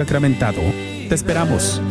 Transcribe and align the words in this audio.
sacramentado. 0.00 0.62
Te 1.08 1.14
esperamos. 1.14 1.82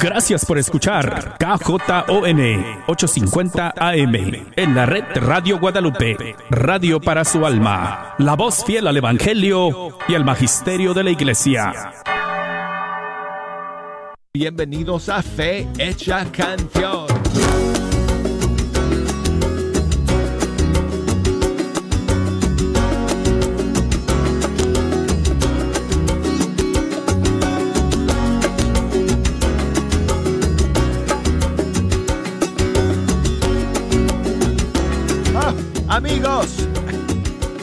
Gracias 0.00 0.44
por 0.46 0.58
escuchar 0.58 1.36
KJON 1.38 2.40
850 2.86 3.74
AM 3.76 4.14
en 4.56 4.74
la 4.74 4.86
red 4.86 5.04
Radio 5.16 5.58
Guadalupe, 5.58 6.16
radio 6.48 7.00
para 7.00 7.24
su 7.24 7.44
alma, 7.44 8.14
la 8.18 8.34
voz 8.34 8.64
fiel 8.64 8.86
al 8.86 8.96
Evangelio 8.96 9.98
y 10.08 10.14
al 10.14 10.24
Magisterio 10.24 10.94
de 10.94 11.04
la 11.04 11.10
Iglesia. 11.10 11.92
Bienvenidos 14.32 15.10
a 15.10 15.22
Fe 15.22 15.68
Hecha 15.78 16.24
Canción. 16.32 17.15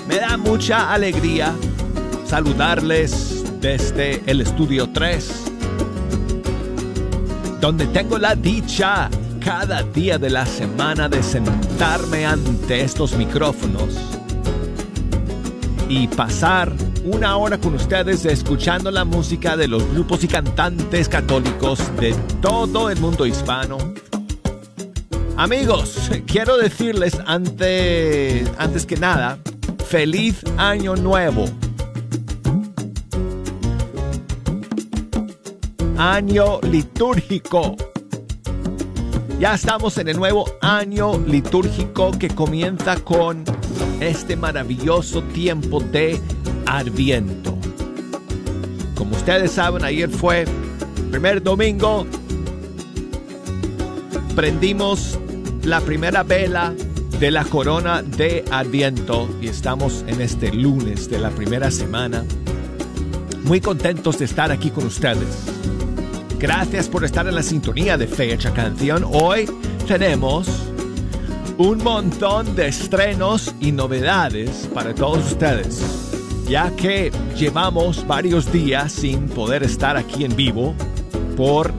Me 0.07 0.15
da 0.15 0.35
mucha 0.35 0.91
alegría 0.91 1.53
saludarles 2.25 3.43
desde 3.61 4.23
el 4.25 4.41
estudio 4.41 4.89
3, 4.91 5.31
donde 7.61 7.85
tengo 7.87 8.17
la 8.17 8.35
dicha 8.35 9.11
cada 9.39 9.83
día 9.83 10.17
de 10.17 10.31
la 10.31 10.47
semana 10.47 11.07
de 11.07 11.21
sentarme 11.21 12.25
ante 12.25 12.81
estos 12.81 13.15
micrófonos 13.15 13.95
y 15.87 16.07
pasar 16.07 16.73
una 17.03 17.37
hora 17.37 17.59
con 17.59 17.75
ustedes 17.75 18.25
escuchando 18.25 18.89
la 18.89 19.05
música 19.05 19.55
de 19.55 19.67
los 19.67 19.87
grupos 19.91 20.23
y 20.23 20.27
cantantes 20.27 21.07
católicos 21.07 21.79
de 21.99 22.15
todo 22.41 22.89
el 22.89 22.99
mundo 22.99 23.27
hispano 23.27 23.77
Amigos, 25.43 26.09
quiero 26.25 26.55
decirles 26.55 27.17
antes, 27.25 28.49
antes 28.57 28.85
que 28.85 28.95
nada, 28.95 29.37
feliz 29.89 30.41
año 30.55 30.95
nuevo. 30.95 31.43
Año 35.97 36.61
litúrgico. 36.61 37.75
Ya 39.37 39.55
estamos 39.55 39.97
en 39.97 40.07
el 40.07 40.15
nuevo 40.15 40.45
año 40.61 41.17
litúrgico 41.27 42.11
que 42.17 42.29
comienza 42.29 42.95
con 43.03 43.43
este 43.99 44.37
maravilloso 44.37 45.23
tiempo 45.23 45.81
de 45.81 46.21
Adviento. 46.67 47.57
Como 48.95 49.17
ustedes 49.17 49.51
saben, 49.51 49.83
ayer 49.83 50.09
fue 50.09 50.45
primer 51.11 51.43
domingo. 51.43 52.07
Prendimos 54.37 55.19
la 55.63 55.79
primera 55.79 56.23
vela 56.23 56.73
de 57.19 57.31
la 57.31 57.45
corona 57.45 58.01
de 58.03 58.43
Adviento 58.51 59.29
y 59.41 59.47
estamos 59.47 60.03
en 60.07 60.19
este 60.19 60.51
lunes 60.51 61.09
de 61.09 61.19
la 61.19 61.29
primera 61.29 61.71
semana. 61.71 62.25
Muy 63.45 63.61
contentos 63.61 64.19
de 64.19 64.25
estar 64.25 64.51
aquí 64.51 64.71
con 64.71 64.85
ustedes. 64.85 65.45
Gracias 66.37 66.89
por 66.89 67.05
estar 67.05 67.27
en 67.27 67.35
la 67.35 67.43
sintonía 67.43 67.97
de 67.97 68.07
Fecha 68.07 68.53
Canción. 68.53 69.05
Hoy 69.09 69.49
tenemos 69.87 70.49
un 71.57 71.81
montón 71.81 72.55
de 72.55 72.67
estrenos 72.67 73.55
y 73.61 73.71
novedades 73.71 74.69
para 74.73 74.93
todos 74.93 75.31
ustedes, 75.31 75.81
ya 76.49 76.75
que 76.75 77.11
llevamos 77.37 78.05
varios 78.05 78.51
días 78.51 78.91
sin 78.91 79.29
poder 79.29 79.63
estar 79.63 79.95
aquí 79.95 80.25
en 80.25 80.35
vivo 80.35 80.75
por 81.37 81.73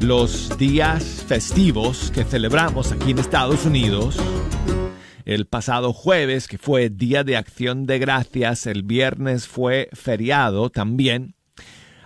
los 0.00 0.56
días 0.58 1.24
festivos 1.26 2.10
que 2.10 2.24
celebramos 2.24 2.92
aquí 2.92 3.12
en 3.12 3.18
Estados 3.18 3.64
Unidos. 3.64 4.16
El 5.24 5.46
pasado 5.46 5.92
jueves, 5.92 6.48
que 6.48 6.58
fue 6.58 6.90
Día 6.90 7.24
de 7.24 7.36
Acción 7.36 7.86
de 7.86 7.98
Gracias, 7.98 8.66
el 8.66 8.82
viernes 8.82 9.46
fue 9.48 9.88
feriado 9.92 10.70
también. 10.70 11.34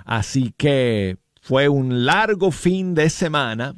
Así 0.04 0.54
que 0.56 1.16
fue 1.40 1.68
un 1.68 2.04
largo 2.04 2.50
fin 2.50 2.94
de 2.94 3.10
semana 3.10 3.74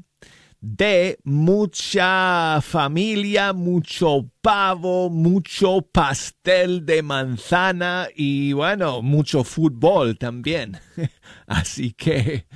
de 0.61 1.19
mucha 1.25 2.61
familia, 2.61 3.55
mucho 3.55 4.31
pavo, 4.43 5.09
mucho 5.09 5.81
pastel 5.81 6.85
de 6.85 7.03
manzana 7.03 8.09
y 8.15 8.53
bueno, 8.53 9.01
mucho 9.01 9.45
fútbol 9.45 10.19
también. 10.19 10.79
Así 11.47 11.93
que, 11.93 12.47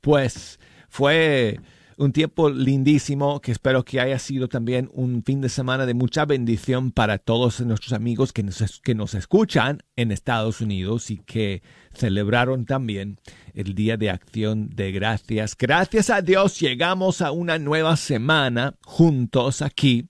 pues, 0.00 0.59
fue 0.90 1.58
un 1.96 2.12
tiempo 2.12 2.48
lindísimo 2.48 3.40
que 3.40 3.52
espero 3.52 3.84
que 3.84 4.00
haya 4.00 4.18
sido 4.18 4.48
también 4.48 4.88
un 4.94 5.22
fin 5.22 5.42
de 5.42 5.50
semana 5.50 5.84
de 5.84 5.92
mucha 5.92 6.24
bendición 6.24 6.92
para 6.92 7.18
todos 7.18 7.60
nuestros 7.60 7.92
amigos 7.92 8.32
que 8.32 8.42
nos, 8.42 8.80
que 8.80 8.94
nos 8.94 9.14
escuchan 9.14 9.82
en 9.96 10.10
Estados 10.10 10.62
Unidos 10.62 11.10
y 11.10 11.18
que 11.18 11.62
celebraron 11.92 12.64
también 12.64 13.20
el 13.52 13.74
Día 13.74 13.98
de 13.98 14.08
Acción 14.08 14.70
de 14.70 14.92
Gracias. 14.92 15.54
Gracias 15.58 16.08
a 16.08 16.22
Dios 16.22 16.58
llegamos 16.58 17.20
a 17.20 17.32
una 17.32 17.58
nueva 17.58 17.96
semana 17.98 18.74
juntos 18.82 19.60
aquí 19.60 20.08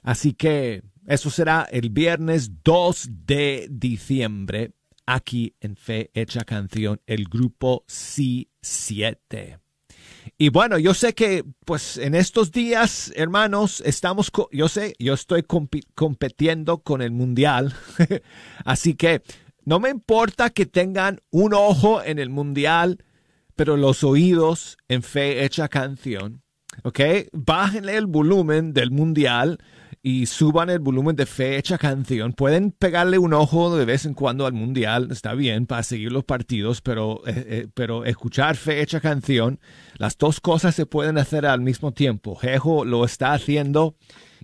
Así 0.01 0.33
que 0.33 0.81
eso 1.07 1.29
será 1.29 1.67
el 1.69 1.89
viernes 1.89 2.63
2 2.63 3.09
de 3.25 3.67
diciembre 3.69 4.71
aquí 5.05 5.55
en 5.59 5.75
Fe 5.75 6.09
Hecha 6.13 6.45
Canción, 6.45 7.01
el 7.05 7.25
grupo 7.25 7.85
C7. 7.87 9.59
Y 10.37 10.49
bueno, 10.49 10.77
yo 10.77 10.93
sé 10.93 11.13
que 11.13 11.45
pues 11.63 11.97
en 11.97 12.13
estos 12.13 12.51
días, 12.51 13.13
hermanos, 13.15 13.81
estamos, 13.85 14.31
yo 14.51 14.67
sé, 14.67 14.93
yo 14.99 15.13
estoy 15.13 15.43
compitiendo 15.43 16.79
con 16.79 17.01
el 17.01 17.11
mundial, 17.11 17.73
así 18.65 18.95
que 18.95 19.21
no 19.63 19.79
me 19.79 19.89
importa 19.89 20.49
que 20.49 20.65
tengan 20.65 21.21
un 21.31 21.53
ojo 21.53 22.03
en 22.03 22.19
el 22.19 22.29
mundial, 22.29 23.05
pero 23.55 23.77
los 23.77 24.03
oídos 24.03 24.77
en 24.89 25.03
fe 25.03 25.45
hecha 25.45 25.69
canción, 25.69 26.43
¿ok? 26.83 26.99
Bájenle 27.31 27.95
el 27.95 28.05
volumen 28.05 28.73
del 28.73 28.91
mundial 28.91 29.59
y 30.07 30.27
suban 30.27 30.69
el 30.69 30.77
volumen 30.77 31.15
de 31.15 31.25
fecha 31.25 31.79
canción. 31.79 32.33
Pueden 32.33 32.69
pegarle 32.69 33.17
un 33.17 33.33
ojo 33.33 33.75
de 33.75 33.85
vez 33.85 34.05
en 34.05 34.13
cuando 34.13 34.45
al 34.45 34.53
mundial, 34.53 35.07
está 35.09 35.33
bien 35.33 35.65
para 35.65 35.81
seguir 35.81 36.11
los 36.11 36.23
partidos, 36.23 36.79
pero, 36.81 37.23
eh, 37.25 37.33
eh, 37.47 37.67
pero 37.73 38.05
escuchar 38.05 38.55
fecha 38.55 39.01
canción, 39.01 39.59
las 39.97 40.15
dos 40.15 40.39
cosas 40.39 40.75
se 40.75 40.85
pueden 40.85 41.17
hacer 41.17 41.47
al 41.47 41.61
mismo 41.61 41.91
tiempo. 41.91 42.35
Jejo 42.35 42.85
lo 42.85 43.03
está 43.03 43.33
haciendo 43.33 43.95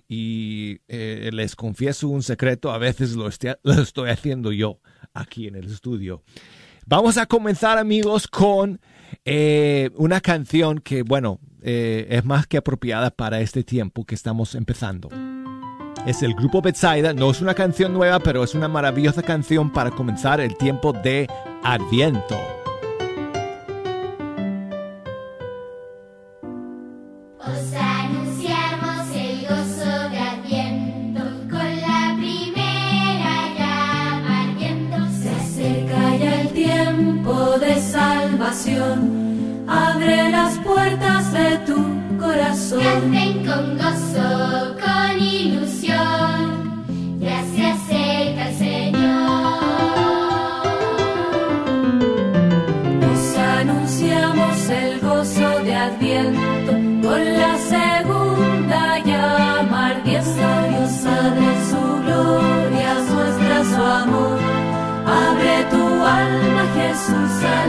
y 0.08 0.80
eh, 0.88 1.30
les 1.32 1.54
confieso 1.54 2.08
un 2.08 2.24
secreto, 2.24 2.72
a 2.72 2.78
veces 2.78 3.12
lo, 3.12 3.30
lo 3.62 3.82
estoy 3.82 4.10
haciendo 4.10 4.50
yo 4.50 4.80
aquí 5.14 5.46
en 5.46 5.54
el 5.54 5.66
estudio. 5.66 6.24
Vamos 6.86 7.18
a 7.18 7.26
comenzar 7.26 7.78
amigos 7.78 8.26
con 8.26 8.80
una 9.94 10.20
canción 10.20 10.80
que, 10.80 11.02
bueno, 11.02 11.38
es 11.62 12.24
más 12.24 12.48
que 12.48 12.56
apropiada 12.56 13.12
para 13.12 13.40
este 13.40 13.62
tiempo 13.62 14.04
que 14.04 14.16
estamos 14.16 14.56
empezando 14.56 15.08
es 16.06 16.22
el 16.22 16.34
grupo 16.34 16.60
Betsaida. 16.60 17.12
No 17.12 17.30
es 17.30 17.40
una 17.40 17.54
canción 17.54 17.92
nueva, 17.92 18.18
pero 18.18 18.42
es 18.44 18.54
una 18.54 18.68
maravillosa 18.68 19.22
canción 19.22 19.70
para 19.72 19.90
comenzar 19.90 20.40
el 20.40 20.56
tiempo 20.56 20.92
de 20.92 21.28
Adviento. 21.62 22.36
Os 27.38 27.74
anunciamos 27.74 29.16
el 29.16 29.42
gozo 29.42 30.10
de 30.10 30.18
Adviento 30.18 31.22
con 31.50 31.80
la 31.80 32.14
primera 32.16 33.54
llama 33.58 34.42
ardiendo. 34.42 34.96
Se 35.20 35.30
acerca 35.30 36.16
ya 36.16 36.40
el 36.42 36.48
tiempo 36.48 37.58
de 37.58 37.80
salvación. 37.80 39.64
Abre 39.68 40.30
las 40.30 40.58
puertas 40.58 41.32
de 41.32 41.58
tu 41.66 41.76
corazón. 42.18 42.80
Canten 42.82 43.46
con 43.46 43.78
gozo, 43.78 44.76
con 44.80 45.20
ilusión, 45.20 45.81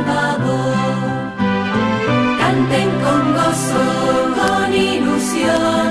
Salvador. 0.04 0.76
Canten 2.40 2.90
con 3.04 3.34
gozo, 3.34 3.84
con 4.38 4.74
ilusión, 4.74 5.90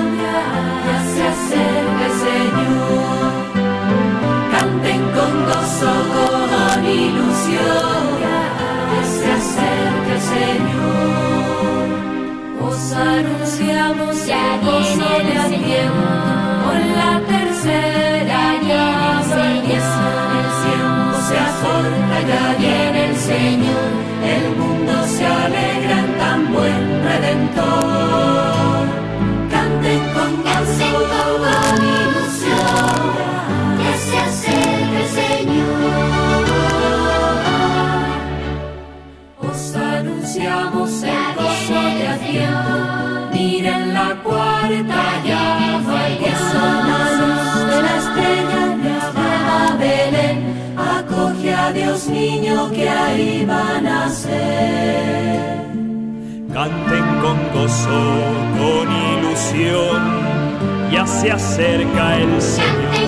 ya 0.89 0.99
se 1.13 1.23
acerca 1.33 2.05
el 2.05 2.15
Señor. 2.25 3.31
Canten 4.53 5.01
con 5.17 5.33
gozo, 5.49 5.93
con 6.15 6.79
ilusión, 6.85 8.03
ya 8.23 9.01
se 9.15 9.27
acerca 9.39 10.11
el 10.13 10.23
Señor. 10.33 11.87
Os 12.67 12.81
anunciamos 12.93 14.13
Ya 14.27 14.55
el 14.55 14.61
gozo 14.61 15.05
el 15.17 15.25
de 15.27 15.35
Adviento 15.39 16.23
con 16.63 16.79
la 16.99 17.13
tercera 17.33 18.37
el 18.55 18.67
llama 18.67 19.23
Señor. 19.23 19.73
El 20.39 20.49
tiempo 20.63 21.15
se 21.27 21.37
acorta, 21.49 22.17
ya 22.29 22.43
viene 22.59 22.99
el 23.09 23.15
Señor. 23.15 23.82
Redentor. 27.33 28.87
Canten 29.49 30.01
con 30.13 30.31
gozo, 30.43 30.89
con 31.11 31.77
ilusión, 31.99 33.03
ya 33.79 33.93
se 34.05 34.17
acerca 34.17 34.97
el 34.99 35.07
Señor. 35.19 36.43
Os 39.49 39.75
anunciamos 39.75 41.03
el 41.03 41.25
gozo 41.35 41.81
de 41.97 42.07
Adviento. 42.07 42.77
Miren 43.33 43.93
la 43.93 44.09
cuarta 44.23 45.01
Ya 45.25 45.79
llama, 45.81 45.99
que 46.19 46.31
la 46.87 47.01
luz 47.19 47.53
de 47.69 47.77
la 47.81 47.93
estrella 48.03 48.63
llama 48.83 49.77
Belén. 49.79 50.37
Acoge 50.77 51.53
a 51.53 51.71
Dios 51.71 52.07
niño 52.07 52.71
que 52.71 52.89
ahí 52.89 53.45
va 53.45 53.77
a 53.77 53.81
nacer. 53.81 55.62
Canten 56.53 57.19
con 57.19 57.37
gozo, 57.51 58.01
con 58.59 58.87
ilusión, 59.17 60.91
ya 60.91 61.07
se 61.07 61.31
acerca 61.31 62.17
el 62.19 62.39
Señor. 62.39 63.02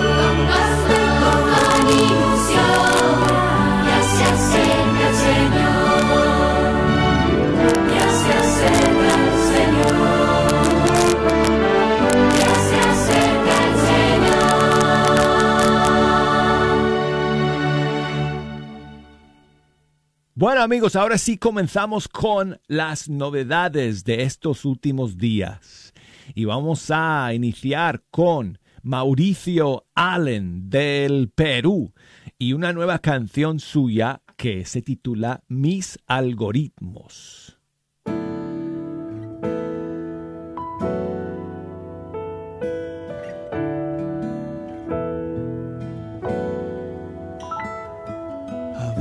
Bueno 20.46 20.62
amigos, 20.62 20.94
ahora 20.94 21.18
sí 21.18 21.38
comenzamos 21.38 22.06
con 22.06 22.60
las 22.68 23.08
novedades 23.08 24.04
de 24.04 24.22
estos 24.22 24.64
últimos 24.64 25.18
días. 25.18 25.92
Y 26.36 26.44
vamos 26.44 26.88
a 26.92 27.34
iniciar 27.34 28.04
con 28.12 28.60
Mauricio 28.80 29.88
Allen 29.96 30.70
del 30.70 31.32
Perú 31.34 31.92
y 32.38 32.52
una 32.52 32.72
nueva 32.72 33.00
canción 33.00 33.58
suya 33.58 34.22
que 34.36 34.64
se 34.66 34.82
titula 34.82 35.42
Mis 35.48 35.98
algoritmos. 36.06 37.45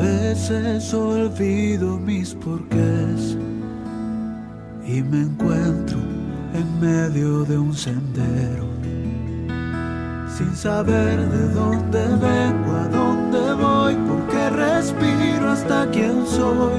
Veces 0.06 0.94
olvido 0.94 1.98
mis 1.98 2.36
porqués 2.36 3.38
y 4.86 5.02
me 5.02 5.22
encuentro 5.22 5.98
en 6.54 6.68
medio 6.80 7.44
de 7.46 7.58
un 7.58 7.74
sendero. 7.74 8.66
Sin 10.38 10.56
saber 10.56 11.18
de 11.30 11.44
dónde 11.54 12.04
vengo, 12.28 12.72
a 12.84 12.88
dónde 12.90 13.54
voy, 13.54 13.96
porque 14.08 14.50
respiro 14.50 15.50
hasta 15.50 15.90
quién 15.92 16.26
soy. 16.28 16.78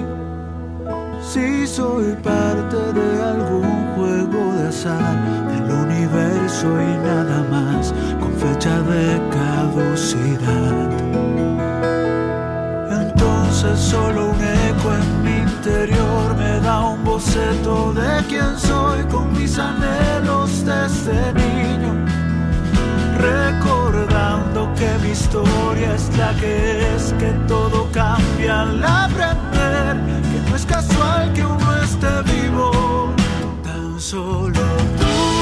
Si 1.23 1.66
soy 1.66 2.14
parte 2.23 2.76
de 2.99 3.23
algún 3.23 3.73
juego 3.97 4.40
de 4.56 4.68
azar 4.68 5.14
del 5.50 5.68
universo 5.85 6.68
y 6.90 6.92
nada 7.09 7.38
más, 7.50 7.92
con 8.21 8.33
fecha 8.35 8.83
de 8.83 9.06
caducidad. 9.30 11.15
Entonces 13.66 13.90
solo 13.90 14.30
un 14.30 14.44
eco 14.44 14.94
en 14.94 15.25
mi 15.25 15.38
interior 15.38 16.37
me 16.37 16.61
da 16.61 16.85
un 16.90 17.02
boceto 17.02 17.92
de 17.92 18.25
quién 18.28 18.56
soy 18.58 19.02
con 19.06 19.32
mis 19.32 19.58
anhelos 19.58 20.64
desde 20.64 21.32
niño. 21.35 21.92
Recordando 23.18 24.73
que 24.76 24.88
mi 25.02 25.11
historia 25.11 25.94
es 25.96 26.16
la 26.16 26.32
que 26.35 26.94
es, 26.94 27.12
que 27.14 27.32
todo 27.49 27.88
cambia 27.90 28.62
al 28.62 28.85
aprender, 28.85 29.96
que 30.30 30.50
no 30.50 30.54
es 30.54 30.64
casual 30.64 31.32
que 31.32 31.44
uno 31.44 31.76
esté 31.82 32.23
vivo, 32.23 33.12
tan 33.64 34.00
solo 34.00 34.61
tú 34.99 35.36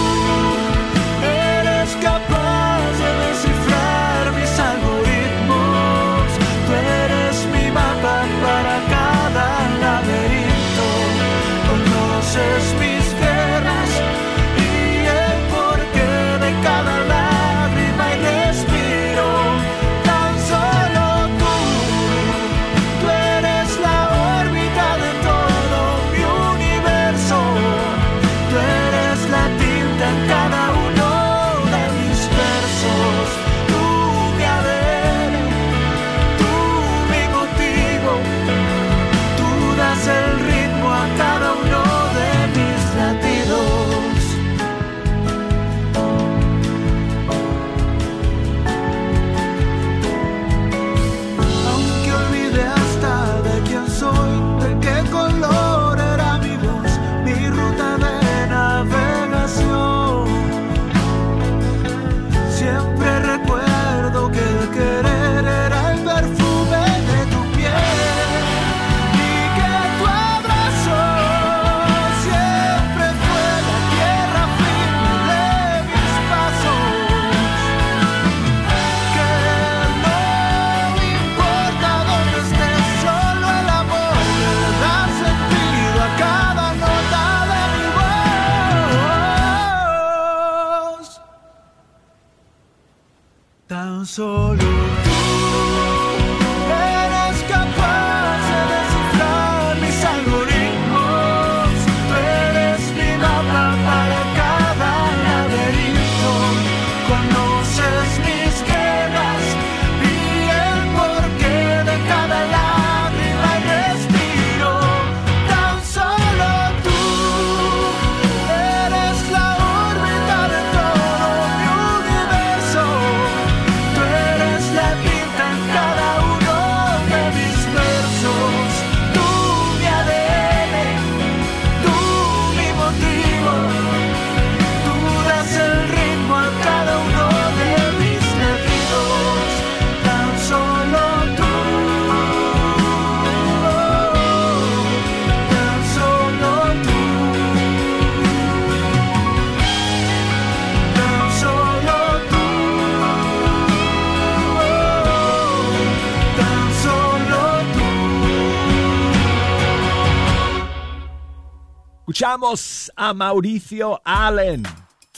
Escuchamos 162.15 162.93
a 162.95 163.13
Mauricio 163.13 164.01
Allen 164.05 164.63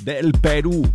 del 0.01 0.33
Perú. 0.33 0.91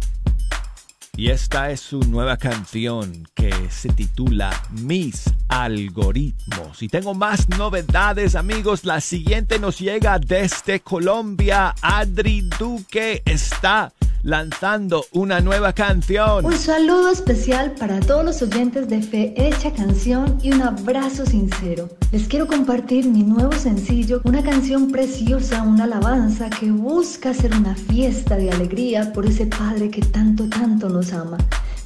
Y 1.15 1.29
esta 1.29 1.69
es 1.69 1.79
su 1.79 1.99
nueva 1.99 2.37
canción 2.37 3.27
que 3.35 3.53
se 3.69 3.89
titula 3.89 4.49
Mis 4.71 5.25
algoritmos. 5.47 6.81
Y 6.81 6.87
tengo 6.87 7.13
más 7.13 7.47
novedades 7.49 8.33
amigos. 8.33 8.83
La 8.83 8.99
siguiente 8.99 9.59
nos 9.59 9.77
llega 9.77 10.17
desde 10.17 10.79
Colombia. 10.79 11.75
Adri 11.83 12.49
Duque 12.57 13.21
está 13.23 13.93
lanzando 14.23 15.05
una 15.11 15.39
nueva 15.39 15.73
canción. 15.73 16.45
Un 16.45 16.57
saludo 16.57 17.09
especial 17.09 17.71
para 17.71 17.99
todos 17.99 18.23
los 18.23 18.41
oyentes 18.41 18.87
de 18.87 19.01
Fe 19.01 19.33
Hecha 19.35 19.73
Canción 19.73 20.37
y 20.41 20.51
un 20.51 20.61
abrazo 20.61 21.25
sincero. 21.25 21.89
Les 22.11 22.27
quiero 22.27 22.47
compartir 22.47 23.07
mi 23.07 23.23
nuevo 23.23 23.51
sencillo, 23.53 24.21
una 24.23 24.43
canción 24.43 24.91
preciosa, 24.91 25.63
una 25.63 25.85
alabanza 25.85 26.49
que 26.49 26.71
busca 26.71 27.33
ser 27.33 27.53
una 27.53 27.75
fiesta 27.75 28.35
de 28.35 28.51
alegría 28.51 29.11
por 29.13 29.25
ese 29.25 29.45
Padre 29.45 29.89
que 29.89 30.01
tanto, 30.01 30.47
tanto 30.49 30.89
nos 30.89 31.13
ama. 31.13 31.37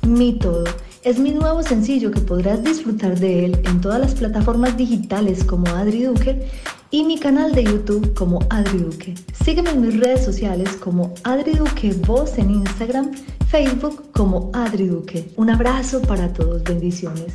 Mi 0.06 0.34
todo. 0.34 0.66
Es 1.04 1.18
mi 1.18 1.32
nuevo 1.32 1.64
sencillo 1.64 2.12
que 2.12 2.20
podrás 2.20 2.64
disfrutar 2.64 3.20
de 3.20 3.46
él 3.46 3.62
en 3.66 3.82
todas 3.82 4.00
las 4.00 4.14
plataformas 4.14 4.78
digitales 4.78 5.44
como 5.44 5.68
Adri 5.68 6.04
Duque 6.04 6.48
y 6.92 7.04
mi 7.04 7.18
canal 7.18 7.54
de 7.54 7.64
YouTube 7.64 8.14
como 8.14 8.40
Adri 8.52 8.78
Duque. 8.78 9.16
Sígueme 9.44 9.72
en 9.72 9.82
mis 9.82 10.00
redes 10.00 10.24
sociales 10.24 10.70
como 10.80 11.14
Adri 11.24 11.54
Duque 11.54 11.94
Voz 12.06 12.38
en 12.38 12.52
Instagram, 12.52 13.12
Facebook 13.48 14.12
como 14.12 14.52
Adri 14.54 14.88
Duque. 14.88 15.32
Un 15.38 15.50
abrazo 15.50 16.02
para 16.04 16.32
todos, 16.32 16.64
bendiciones. 16.64 17.34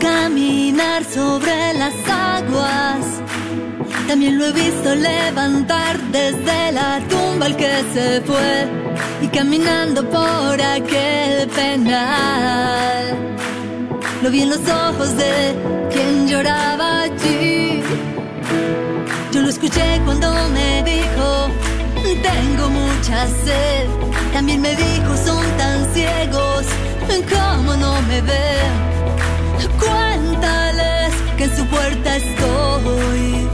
Caminar 0.00 1.04
sobre 1.04 1.74
las 1.74 1.94
aguas. 2.08 3.22
También 4.08 4.38
lo 4.38 4.46
he 4.46 4.52
visto 4.52 4.94
levantar 4.94 5.98
desde 6.10 6.72
la 6.72 7.00
tumba 7.08 7.46
el 7.46 7.56
que 7.56 7.72
se 7.94 8.20
fue 8.22 8.66
y 9.22 9.28
caminando 9.28 10.08
por 10.08 10.60
aquel 10.60 11.48
penal. 11.48 13.04
Lo 14.22 14.30
vi 14.30 14.42
en 14.42 14.50
los 14.50 14.60
ojos 14.68 15.16
de 15.16 15.54
quien 15.92 16.28
lloraba 16.28 17.02
allí. 17.02 17.82
Yo 19.32 19.42
lo 19.42 19.48
escuché 19.48 20.00
cuando 20.04 20.28
me 20.52 20.82
dijo, 20.82 21.48
tengo 22.22 22.68
mucha 22.68 23.26
sed. 23.26 23.86
También 24.32 24.60
me 24.60 24.74
dijo, 24.74 25.16
son 25.24 25.44
tan 25.56 25.94
ciegos, 25.94 26.66
¿cómo 27.30 27.76
no 27.76 28.02
me 28.02 28.20
ven? 28.22 28.89
Cuéntales 29.78 31.12
que 31.36 31.44
en 31.44 31.56
su 31.56 31.64
puerta 31.66 32.16
estoy. 32.16 33.48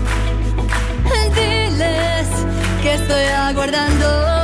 Diles 1.35 2.29
que 2.83 2.95
estoy 2.95 3.25
aguardando. 3.25 4.36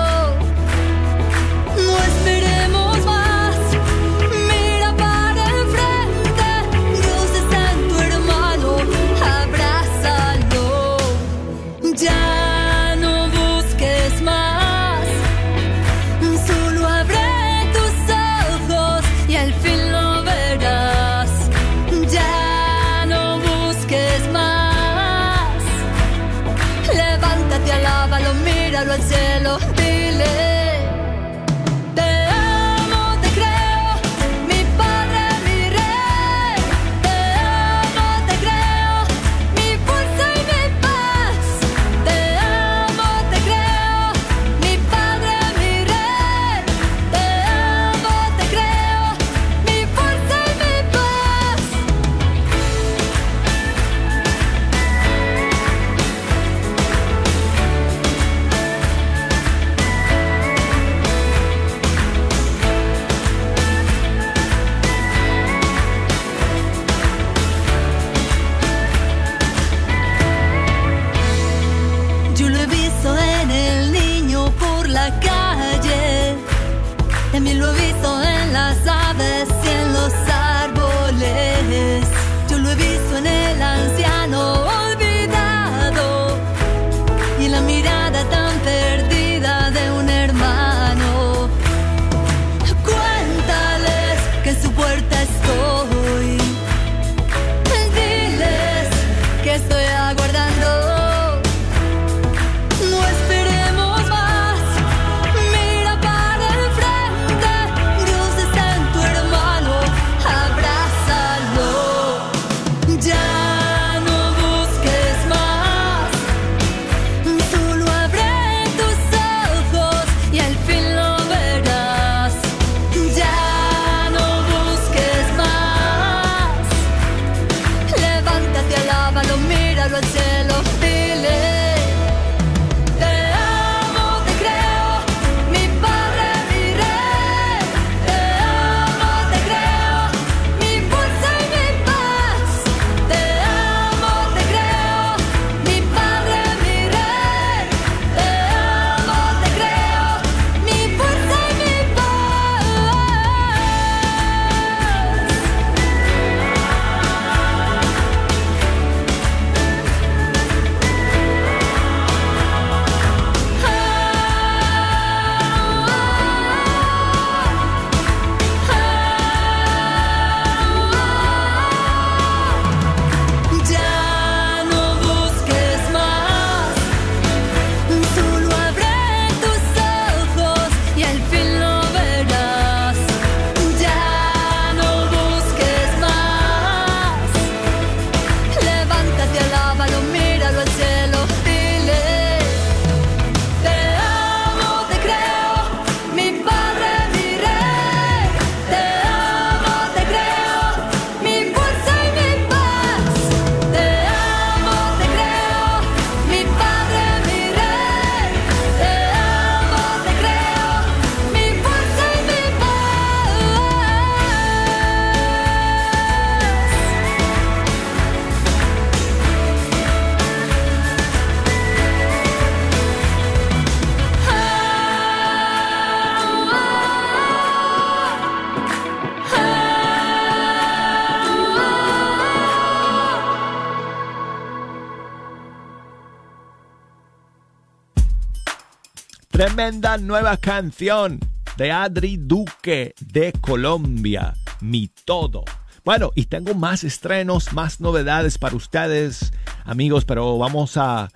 Tremenda 239.54 239.98
nueva 239.98 240.38
canción 240.38 241.20
de 241.58 241.70
Adri 241.70 242.16
Duque 242.16 242.94
de 243.00 243.32
Colombia, 243.32 244.32
Mi 244.62 244.88
Todo. 245.04 245.44
Bueno, 245.84 246.10
y 246.14 246.24
tengo 246.24 246.54
más 246.54 246.84
estrenos, 246.84 247.52
más 247.52 247.78
novedades 247.78 248.38
para 248.38 248.56
ustedes, 248.56 249.30
amigos, 249.66 250.06
pero 250.06 250.38
vamos 250.38 250.78
a 250.78 251.10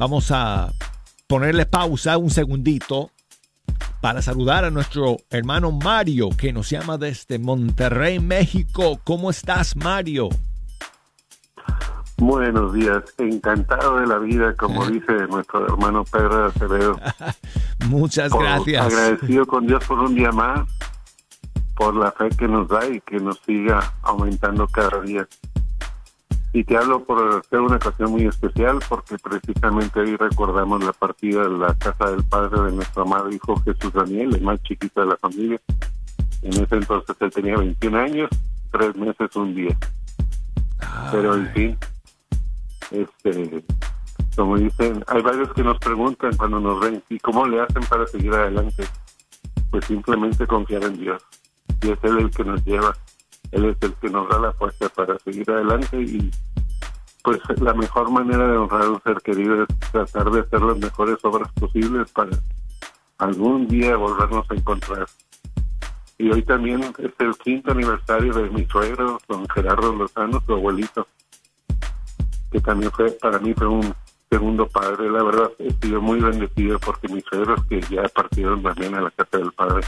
vamos 0.00 0.32
a 0.32 0.72
ponerle 1.28 1.64
pausa 1.64 2.18
un 2.18 2.30
segundito 2.30 3.12
para 4.00 4.20
saludar 4.20 4.64
a 4.64 4.72
nuestro 4.72 5.18
hermano 5.30 5.70
Mario, 5.70 6.30
que 6.30 6.52
nos 6.52 6.68
llama 6.68 6.98
desde 6.98 7.38
Monterrey, 7.38 8.18
México. 8.18 9.00
¿Cómo 9.04 9.30
estás, 9.30 9.76
Mario? 9.76 10.28
Buenos 12.18 12.72
días, 12.72 13.02
encantado 13.18 14.00
de 14.00 14.06
la 14.06 14.18
vida, 14.18 14.54
como 14.54 14.86
dice 14.86 15.12
nuestro 15.28 15.66
hermano 15.66 16.02
Pedro 16.04 16.46
Acevedo. 16.46 16.98
Muchas 17.88 18.32
Por- 18.32 18.42
gracias. 18.42 18.86
Agradecido 18.86 19.46
con 19.46 19.66
Dios 19.66 19.84
por 19.84 19.98
un 19.98 20.14
día 20.14 20.32
más, 20.32 20.66
por 21.76 21.94
la 21.94 22.10
fe 22.12 22.30
que 22.30 22.48
nos 22.48 22.68
da 22.68 22.86
y 22.86 23.00
que 23.02 23.18
nos 23.18 23.38
siga 23.40 23.92
aumentando 24.02 24.66
cada 24.66 25.00
día. 25.02 25.28
Y 26.54 26.64
te 26.64 26.74
hablo 26.78 27.04
por 27.04 27.44
ser 27.50 27.60
una 27.60 27.76
ocasión 27.76 28.12
muy 28.12 28.24
especial, 28.24 28.78
porque 28.88 29.16
precisamente 29.18 30.00
hoy 30.00 30.16
recordamos 30.16 30.82
la 30.82 30.94
partida 30.94 31.42
de 31.42 31.50
la 31.58 31.74
casa 31.74 32.10
del 32.10 32.24
padre 32.24 32.62
de 32.62 32.72
nuestro 32.72 33.02
amado 33.02 33.30
hijo 33.30 33.60
Jesús 33.62 33.92
Daniel, 33.92 34.34
el 34.34 34.40
más 34.40 34.62
chiquito 34.62 35.02
de 35.02 35.06
la 35.08 35.16
familia. 35.18 35.60
En 36.40 36.52
ese 36.54 36.76
entonces 36.76 37.14
él 37.20 37.30
tenía 37.30 37.58
21 37.58 37.98
años, 37.98 38.30
tres 38.72 38.96
meses, 38.96 39.36
un 39.36 39.54
día. 39.54 39.76
Pero 41.12 41.34
en 41.34 41.52
fin, 41.52 41.78
este, 42.90 43.64
como 44.36 44.56
dicen, 44.56 45.04
hay 45.06 45.22
varios 45.22 45.52
que 45.54 45.62
nos 45.62 45.78
preguntan 45.78 46.36
cuando 46.36 46.60
nos 46.60 46.80
ven, 46.80 47.02
¿y 47.08 47.18
cómo 47.18 47.46
le 47.46 47.60
hacen 47.60 47.82
para 47.84 48.06
seguir 48.06 48.32
adelante? 48.32 48.84
Pues 49.70 49.84
simplemente 49.86 50.46
confiar 50.46 50.84
en 50.84 50.98
Dios. 50.98 51.22
Y 51.82 51.90
es 51.90 51.98
Él 52.02 52.18
el 52.18 52.30
que 52.30 52.44
nos 52.44 52.64
lleva, 52.64 52.96
Él 53.52 53.64
es 53.66 53.76
el 53.80 53.94
que 53.94 54.10
nos 54.10 54.28
da 54.28 54.38
la 54.38 54.52
fuerza 54.52 54.88
para 54.90 55.18
seguir 55.20 55.50
adelante 55.50 56.00
y 56.00 56.30
pues 57.22 57.40
la 57.60 57.74
mejor 57.74 58.08
manera 58.10 58.46
de 58.46 58.56
honrar 58.56 58.82
a 58.82 58.90
un 58.90 59.02
ser 59.02 59.20
querido 59.20 59.64
es 59.64 59.90
tratar 59.90 60.30
de 60.30 60.40
hacer 60.42 60.62
las 60.62 60.78
mejores 60.78 61.18
obras 61.24 61.50
posibles 61.54 62.08
para 62.12 62.30
algún 63.18 63.66
día 63.66 63.96
volvernos 63.96 64.48
a 64.48 64.54
encontrar. 64.54 65.06
Y 66.18 66.30
hoy 66.30 66.42
también 66.42 66.82
es 66.98 67.12
el 67.18 67.36
quinto 67.36 67.72
aniversario 67.72 68.32
de 68.32 68.48
mi 68.50 68.64
suegro, 68.66 69.18
don 69.28 69.46
Gerardo 69.48 69.92
Lozano, 69.92 70.40
su 70.46 70.52
abuelito, 70.52 71.06
que 72.50 72.60
también 72.60 72.90
fue, 72.92 73.10
para 73.12 73.38
mí 73.38 73.52
fue 73.54 73.66
un 73.68 73.94
segundo 74.30 74.66
padre. 74.68 75.10
La 75.10 75.22
verdad, 75.22 75.50
he 75.58 75.72
sido 75.84 76.00
muy 76.00 76.20
bendecido 76.20 76.78
porque 76.78 77.08
mis 77.08 77.24
suegros 77.24 77.64
que 77.68 77.80
ya 77.82 78.02
partieron 78.14 78.62
también 78.62 78.94
a 78.94 79.00
la 79.02 79.10
casa 79.10 79.38
del 79.38 79.52
padre. 79.52 79.86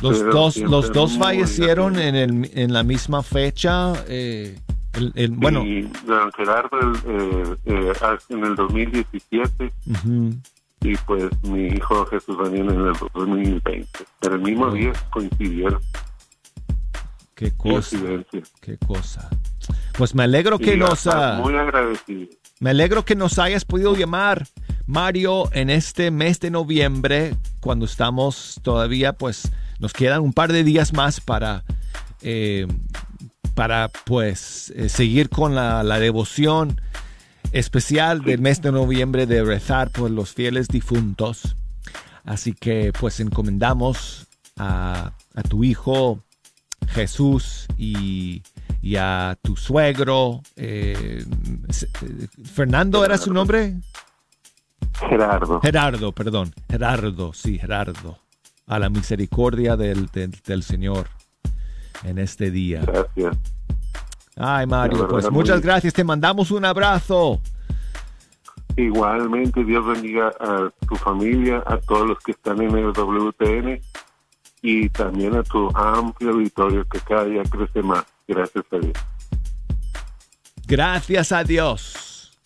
Los 0.00 0.18
Pero 0.18 0.32
dos, 0.32 0.56
los 0.58 0.92
dos 0.92 1.18
fallecieron 1.18 1.98
en, 1.98 2.14
el, 2.14 2.50
en 2.54 2.72
la 2.72 2.82
misma 2.84 3.22
fecha. 3.22 3.92
eh, 4.06 4.56
el- 4.94 5.12
el- 5.16 5.30
bueno, 5.32 5.62
Y 5.64 5.82
don 6.06 6.32
Gerardo 6.32 6.78
eh, 7.06 7.56
eh, 7.66 7.92
en 8.30 8.44
el 8.44 8.54
2017 8.56 9.72
ujú, 9.86 10.34
y 10.80 10.96
pues 10.98 11.24
mi 11.42 11.66
hijo 11.66 12.06
Jesús 12.06 12.36
Daniel 12.38 12.70
en 12.70 12.80
el 12.86 12.92
2020. 13.12 13.86
Pero 14.20 14.34
el 14.36 14.40
mismo 14.40 14.70
día 14.70 14.92
coincidieron. 15.10 15.80
qué 17.34 17.50
cosa, 17.56 17.90
Coincidencia. 17.98 18.42
qué 18.60 18.78
cosa. 18.78 19.28
Pues 19.98 20.14
me 20.14 20.22
alegro 20.22 20.60
que 20.60 20.76
nos, 20.76 21.08
ah, 21.08 21.40
muy 21.42 21.56
agradecido. 21.56 22.28
me 22.60 22.70
alegro 22.70 23.04
que 23.04 23.16
nos 23.16 23.40
hayas 23.40 23.64
podido 23.64 23.96
llamar, 23.96 24.46
Mario, 24.86 25.52
en 25.52 25.70
este 25.70 26.12
mes 26.12 26.38
de 26.38 26.52
noviembre, 26.52 27.34
cuando 27.58 27.84
estamos 27.84 28.60
todavía, 28.62 29.14
pues, 29.14 29.50
nos 29.80 29.92
quedan 29.92 30.20
un 30.20 30.32
par 30.32 30.52
de 30.52 30.62
días 30.62 30.92
más 30.92 31.20
para, 31.20 31.64
eh, 32.22 32.68
para, 33.56 33.88
pues, 33.88 34.72
eh, 34.76 34.88
seguir 34.88 35.30
con 35.30 35.56
la, 35.56 35.82
la 35.82 35.98
devoción 35.98 36.80
especial 37.50 38.22
del 38.22 38.38
mes 38.38 38.62
de 38.62 38.70
noviembre 38.70 39.26
de 39.26 39.42
rezar 39.42 39.90
por 39.90 40.12
los 40.12 40.32
fieles 40.32 40.68
difuntos. 40.68 41.56
Así 42.24 42.52
que, 42.52 42.92
pues, 42.92 43.18
encomendamos 43.18 44.28
a, 44.56 45.10
a 45.34 45.42
tu 45.42 45.64
hijo 45.64 46.22
Jesús 46.90 47.66
y, 47.76 48.42
y 48.82 48.96
a 48.96 49.36
tu 49.42 49.56
suegro. 49.56 50.40
eh, 50.56 51.24
eh, 51.68 52.28
¿Fernando 52.44 53.04
era 53.04 53.18
su 53.18 53.32
nombre? 53.32 53.74
Gerardo. 55.08 55.60
Gerardo, 55.60 56.12
perdón. 56.12 56.52
Gerardo, 56.70 57.32
sí, 57.32 57.58
Gerardo. 57.58 58.18
A 58.66 58.78
la 58.78 58.88
misericordia 58.90 59.76
del, 59.76 60.06
del, 60.08 60.30
del 60.46 60.62
Señor 60.62 61.08
en 62.04 62.18
este 62.18 62.50
día. 62.50 62.82
Gracias. 62.86 63.36
Ay, 64.36 64.66
Mario, 64.66 65.08
pues 65.08 65.24
muy- 65.30 65.34
muchas 65.40 65.60
gracias. 65.62 65.92
Te 65.94 66.04
mandamos 66.04 66.50
un 66.50 66.64
abrazo. 66.64 67.40
Igualmente, 68.76 69.64
Dios 69.64 69.84
bendiga 69.86 70.28
a 70.38 70.70
tu 70.86 70.94
familia, 70.96 71.62
a 71.66 71.78
todos 71.78 72.06
los 72.08 72.18
que 72.20 72.32
están 72.32 72.60
en 72.62 72.76
el 72.76 72.92
WTN 72.92 73.80
y 74.62 74.88
también 74.90 75.34
a 75.34 75.42
tu 75.42 75.68
amplio 75.76 76.30
auditorio 76.30 76.84
que 76.88 77.00
cada 77.00 77.24
día 77.24 77.42
crece 77.44 77.82
más. 77.82 78.04
Gracias 78.28 78.64
a 78.70 78.78
Dios. 78.78 78.92
Gracias 80.66 81.32
a 81.32 81.44
Dios 81.44 82.38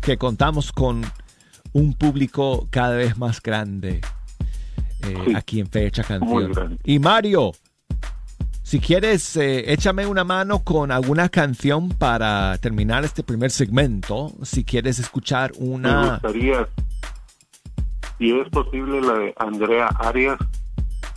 que 0.00 0.16
contamos 0.16 0.72
con 0.72 1.02
un 1.72 1.92
público 1.92 2.66
cada 2.70 2.96
vez 2.96 3.18
más 3.18 3.42
grande 3.42 4.00
eh, 5.02 5.14
Sí, 5.26 5.34
aquí 5.34 5.60
en 5.60 5.66
Fecha 5.68 6.02
Canción. 6.02 6.78
Y 6.84 6.98
Mario, 6.98 7.52
si 8.62 8.80
quieres, 8.80 9.36
eh, 9.36 9.72
échame 9.72 10.06
una 10.06 10.24
mano 10.24 10.64
con 10.64 10.90
alguna 10.90 11.28
canción 11.28 11.90
para 11.90 12.56
terminar 12.58 13.04
este 13.04 13.22
primer 13.22 13.50
segmento. 13.50 14.32
Si 14.42 14.64
quieres 14.64 14.98
escuchar 14.98 15.52
Me 15.58 15.66
una... 15.66 16.10
gustaría, 16.12 16.66
si 18.18 18.32
es 18.36 18.48
posible, 18.48 19.02
la 19.02 19.12
de 19.14 19.34
Andrea 19.36 19.88
Arias, 19.98 20.38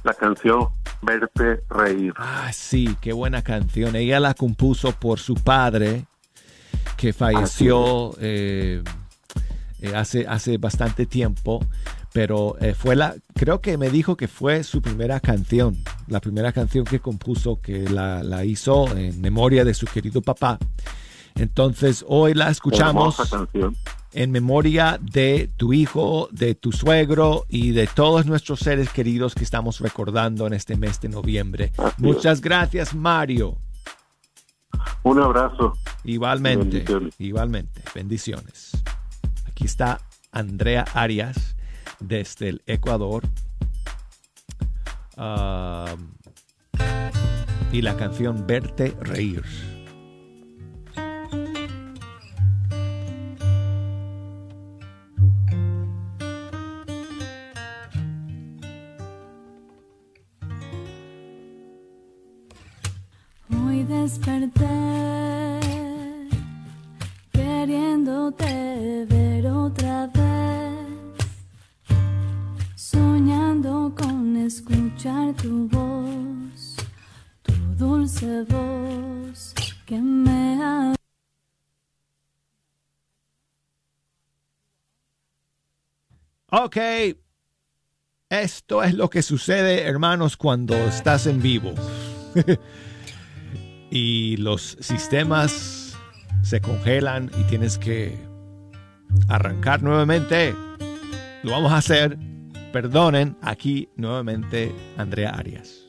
la 0.04 0.14
canción 0.14 0.68
Verte 1.02 1.62
Reír. 1.70 2.14
Ah, 2.18 2.52
sí, 2.54 2.96
qué 3.02 3.14
buena 3.14 3.42
canción. 3.42 3.96
Ella 3.96 4.20
la 4.20 4.34
compuso 4.34 4.92
por 4.92 5.20
su 5.20 5.36
padre, 5.36 6.06
que 6.98 7.14
falleció 7.14 8.16
eh, 8.20 8.84
eh, 9.82 9.96
hace, 9.96 10.26
hace 10.28 10.58
bastante 10.58 11.06
tiempo, 11.06 11.66
pero 12.12 12.58
eh, 12.60 12.74
fue 12.74 12.96
la, 12.96 13.16
creo 13.34 13.62
que 13.62 13.78
me 13.78 13.90
dijo 13.90 14.18
que 14.18 14.28
fue 14.28 14.64
su 14.64 14.82
primera 14.82 15.20
canción, 15.20 15.78
la 16.08 16.20
primera 16.20 16.52
canción 16.52 16.84
que 16.84 17.00
compuso, 17.00 17.62
que 17.62 17.90
la, 17.90 18.24
la 18.24 18.44
hizo 18.44 18.96
en 18.98 19.22
memoria 19.22 19.64
de 19.64 19.74
su 19.74 19.86
querido 19.86 20.22
papá. 20.22 20.60
Entonces, 21.36 22.04
hoy 22.08 22.34
la 22.34 22.50
escuchamos 22.50 23.18
Hermosa 23.18 23.38
canción. 23.38 23.76
En 24.14 24.32
memoria 24.32 25.00
de 25.02 25.50
tu 25.58 25.74
hijo, 25.74 26.30
de 26.32 26.56
tu 26.56 26.72
suegro 26.72 27.46
y 27.48 27.72
de 27.72 27.88
todos 27.88 28.26
nuestros 28.26 28.60
seres 28.60 28.90
queridos 28.90 29.36
que 29.36 29.44
estamos 29.44 29.80
recordando 29.80 30.48
en 30.48 30.54
este 30.54 30.76
mes 30.78 31.00
de 31.02 31.10
noviembre. 31.10 31.72
Muchas 31.98 32.42
gracias, 32.42 32.96
Mario. 32.96 33.58
Un 35.04 35.20
abrazo. 35.22 35.74
Igualmente, 36.04 36.64
Bendiciones. 36.64 37.16
igualmente. 37.20 37.82
Bendiciones. 37.94 38.72
Aquí 39.48 39.66
está 39.66 40.00
Andrea 40.32 40.86
Arias 40.94 41.56
desde 42.00 42.50
el 42.50 42.62
Ecuador. 42.66 43.24
Um, 45.18 46.14
y 47.72 47.82
la 47.82 47.96
canción 47.98 48.48
Verte 48.48 48.96
Reír. 49.02 49.44
Desperté 63.90 65.60
queriéndote 67.32 69.06
ver 69.10 69.48
otra 69.48 70.08
vez, 70.08 71.26
soñando 72.76 73.94
con 73.98 74.38
escuchar 74.38 75.34
tu 75.34 75.68
voz, 75.68 76.76
tu 77.42 77.54
dulce 77.78 78.44
voz 78.44 79.56
que 79.88 80.00
me 80.00 80.64
ha. 80.64 80.94
Esto 88.30 88.84
es 88.84 88.94
lo 88.94 89.10
que 89.10 89.24
sucede, 89.24 89.82
hermanos, 89.82 90.38
cuando 90.38 90.76
estás 90.76 91.26
en 91.26 91.42
vivo. 91.42 91.74
y 93.92 94.38
los 94.38 94.78
sistemas 94.80 95.98
se 96.42 96.62
congelan 96.62 97.32
y 97.40 97.44
tienes 97.44 97.78
que 97.78 98.18
arrancar 99.28 99.82
nuevamente. 99.82 100.56
Lo 101.44 101.52
vamos 101.52 101.72
a 101.72 101.78
hacer 101.78 102.18
Perdonen, 102.72 103.36
aquí 103.42 103.90
nuevamente 103.96 104.74
Andrea 104.98 105.32
Arias. 105.32 105.86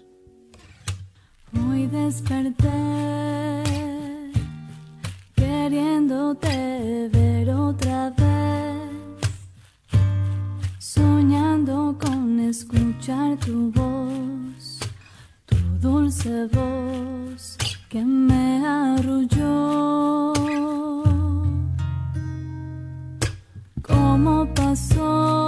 Hoy 1.55 1.87
desperté 1.87 2.71
queriéndote 5.35 7.09
ver 7.13 7.51
otra 7.51 8.11
vez, 8.11 9.29
soñando 10.79 11.99
con 12.01 12.41
escuchar 12.41 13.37
tu 13.39 13.71
voz, 13.73 14.79
tu 15.47 15.57
dulce 15.81 16.47
voz 16.47 17.60
que 17.91 18.05
me 18.05 18.65
arrulló. 18.65 20.33
¿Cómo 23.83 24.47
pasó 24.55 25.40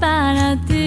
para 0.00 0.56
ti. 0.66 0.77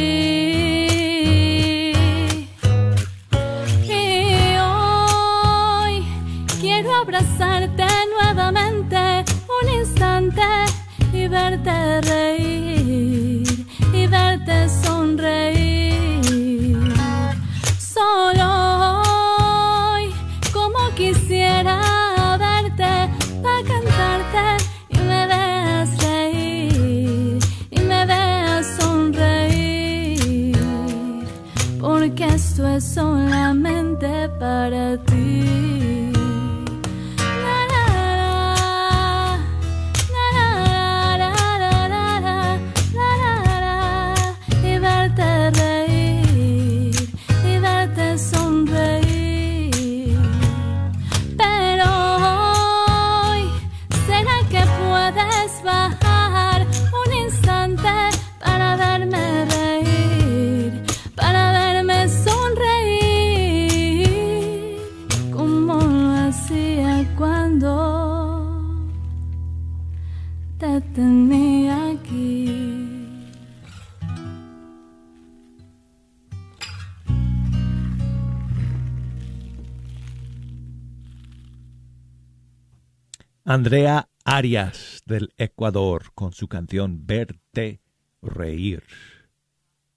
Andrea 83.71 84.09
Arias 84.25 85.01
del 85.05 85.33
Ecuador 85.37 86.11
con 86.13 86.33
su 86.33 86.49
canción 86.49 87.07
Verte 87.07 87.79
Reír. 88.21 88.83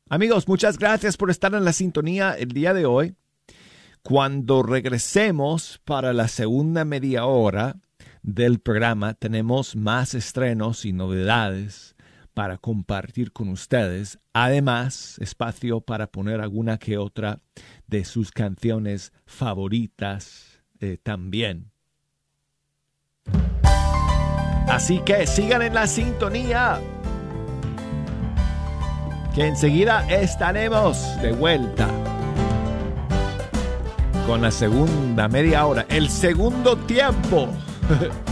Amigos, 0.09 0.47
muchas 0.47 0.79
gracias 0.79 1.17
por 1.17 1.29
estar 1.29 1.53
en 1.55 1.65
la 1.65 1.73
sintonía 1.73 2.35
el 2.35 2.53
día 2.53 2.73
de 2.73 2.87
hoy. 2.87 3.17
Cuando 4.05 4.63
regresemos 4.63 5.81
para 5.85 6.13
la 6.13 6.29
segunda 6.29 6.85
media 6.85 7.25
hora 7.27 7.81
del 8.23 8.61
programa, 8.61 9.15
tenemos 9.15 9.75
más 9.75 10.15
estrenos 10.15 10.85
y 10.85 10.93
novedades 10.93 11.97
para 12.33 12.59
compartir 12.59 13.33
con 13.33 13.49
ustedes. 13.49 14.21
Además, 14.35 15.19
espacio 15.19 15.81
para 15.81 16.07
poner 16.07 16.41
alguna 16.41 16.79
que 16.79 16.97
otra 16.97 17.41
de 17.89 18.05
sus 18.05 18.31
canciones 18.31 19.13
favoritas 19.27 20.63
eh, 20.79 20.97
también. 21.03 21.74
Así 24.69 24.99
que 25.01 25.27
sigan 25.27 25.63
en 25.63 25.75
la 25.75 25.87
sintonía. 25.87 26.81
Que 29.35 29.47
enseguida 29.47 30.07
estaremos 30.09 31.21
de 31.21 31.33
vuelta 31.33 31.89
con 34.27 34.41
la 34.41 34.51
segunda 34.51 35.29
media 35.29 35.67
hora, 35.67 35.85
el 35.89 36.09
segundo 36.09 36.77
tiempo 36.77 37.49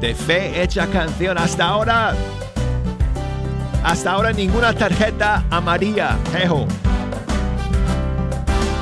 de 0.00 0.14
fe 0.14 0.62
hecha 0.62 0.86
canción. 0.88 1.38
Hasta 1.38 1.66
ahora, 1.66 2.14
hasta 3.84 4.12
ahora 4.12 4.32
ninguna 4.32 4.74
tarjeta 4.74 5.44
amarilla, 5.50 6.16
jejo. 6.32 6.66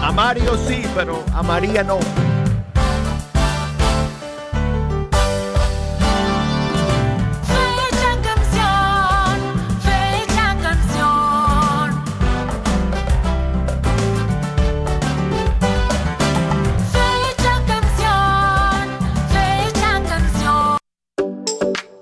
A 0.03 0.11
Mario 0.11 0.57
sí, 0.67 0.83
pero 0.95 1.23
a 1.35 1.43
María 1.43 1.85
no. 1.85 1.99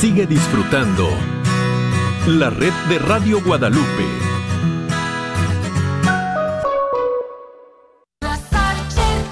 Sigue 0.00 0.26
disfrutando 0.28 1.08
la 2.28 2.50
red 2.50 2.72
de 2.88 3.00
Radio 3.00 3.42
Guadalupe. 3.42 4.04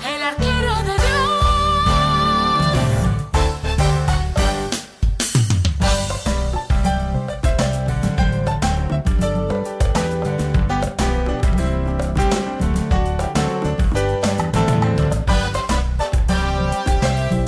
El 0.04 0.22
arquero 0.24 0.74
de 0.82 0.96
Dios. 1.06 1.22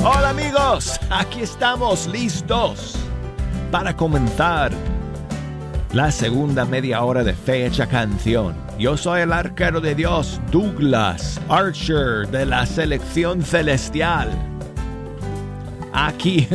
Hola 0.05 0.29
amigos, 0.29 1.01
aquí 1.11 1.41
estamos 1.41 2.07
listos 2.07 2.98
para 3.71 3.95
comenzar 3.95 4.73
la 5.93 6.11
segunda 6.11 6.65
media 6.65 7.03
hora 7.03 7.23
de 7.23 7.35
Fecha 7.35 7.87
Canción. 7.87 8.55
Yo 8.79 8.97
soy 8.97 9.23
el 9.23 9.33
arquero 9.33 9.81
de 9.81 9.95
Dios, 9.95 10.41
Douglas 10.51 11.41
Archer 11.49 12.29
de 12.29 12.47
la 12.47 12.65
selección 12.67 13.43
celestial. 13.43 14.31
Aquí, 15.93 16.49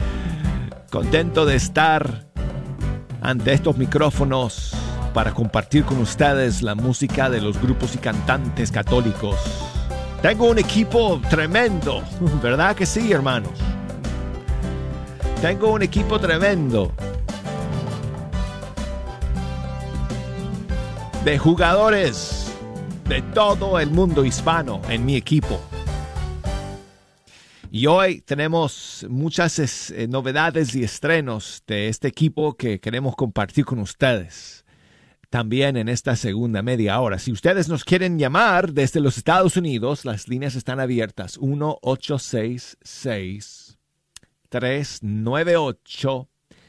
contento 0.90 1.44
de 1.44 1.56
estar 1.56 2.26
ante 3.20 3.52
estos 3.52 3.76
micrófonos 3.76 4.72
para 5.12 5.32
compartir 5.32 5.84
con 5.84 5.98
ustedes 5.98 6.62
la 6.62 6.74
música 6.74 7.28
de 7.28 7.40
los 7.40 7.60
grupos 7.60 7.94
y 7.94 7.98
cantantes 7.98 8.70
católicos. 8.70 9.36
Tengo 10.22 10.50
un 10.50 10.58
equipo 10.58 11.20
tremendo, 11.28 12.02
¿verdad 12.42 12.76
que 12.76 12.86
sí, 12.86 13.12
hermanos? 13.12 13.52
Tengo 15.40 15.72
un 15.72 15.80
equipo 15.80 16.20
tremendo 16.20 16.92
de 21.24 21.38
jugadores 21.38 22.52
de 23.08 23.22
todo 23.22 23.80
el 23.80 23.90
mundo 23.90 24.26
hispano 24.26 24.82
en 24.90 25.06
mi 25.06 25.16
equipo. 25.16 25.58
Y 27.70 27.86
hoy 27.86 28.20
tenemos 28.20 29.06
muchas 29.08 29.90
eh, 29.90 30.06
novedades 30.08 30.74
y 30.74 30.84
estrenos 30.84 31.62
de 31.66 31.88
este 31.88 32.08
equipo 32.08 32.54
que 32.54 32.78
queremos 32.78 33.16
compartir 33.16 33.64
con 33.64 33.78
ustedes. 33.78 34.66
También 35.30 35.78
en 35.78 35.88
esta 35.88 36.16
segunda 36.16 36.60
media 36.60 37.00
hora. 37.00 37.18
Si 37.18 37.32
ustedes 37.32 37.66
nos 37.66 37.84
quieren 37.84 38.18
llamar 38.18 38.74
desde 38.74 39.00
los 39.00 39.16
Estados 39.16 39.56
Unidos, 39.56 40.04
las 40.04 40.28
líneas 40.28 40.54
están 40.54 40.80
abiertas. 40.80 41.40
1-866 41.40 43.59
398 44.50 46.28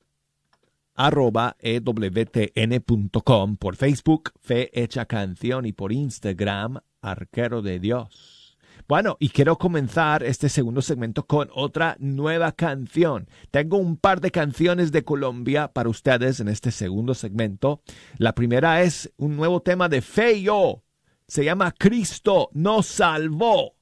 arroba 0.99 1.57
ewtn.com, 1.61 3.57
por 3.57 3.77
Facebook, 3.77 4.33
Fe 4.41 4.71
Hecha 4.75 5.07
Canción 5.07 5.65
y 5.65 5.73
por 5.73 5.93
Instagram, 5.93 6.81
Arquero 7.01 7.63
de 7.63 7.79
Dios. 7.79 8.59
Bueno, 8.89 9.17
y 9.21 9.29
quiero 9.29 9.57
comenzar 9.59 10.23
este 10.23 10.49
segundo 10.49 10.83
segmento 10.83 11.27
con 11.27 11.51
otra 11.55 11.97
nueva 12.01 12.53
canción. 12.53 13.29
Tengo 13.51 13.77
un 13.77 13.97
par 13.97 14.21
de 14.21 14.31
canciones 14.31 14.93
de 14.93 15.05
Colombia 15.05 15.69
para 15.73 15.89
ustedes 15.91 16.41
en 16.41 16.49
este 16.49 16.71
segundo 16.71 17.15
segmento. 17.15 17.83
La 18.17 18.35
primera 18.35 18.83
es 18.83 19.13
un 19.19 19.37
nuevo 19.37 19.61
tema 19.61 19.89
de 19.89 20.01
Feyo. 20.01 20.83
Se 21.27 21.45
llama 21.45 21.73
Cristo 21.79 22.49
nos 22.55 22.87
salvó. 22.87 23.75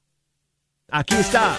Aquí 0.89 1.15
está. 1.15 1.57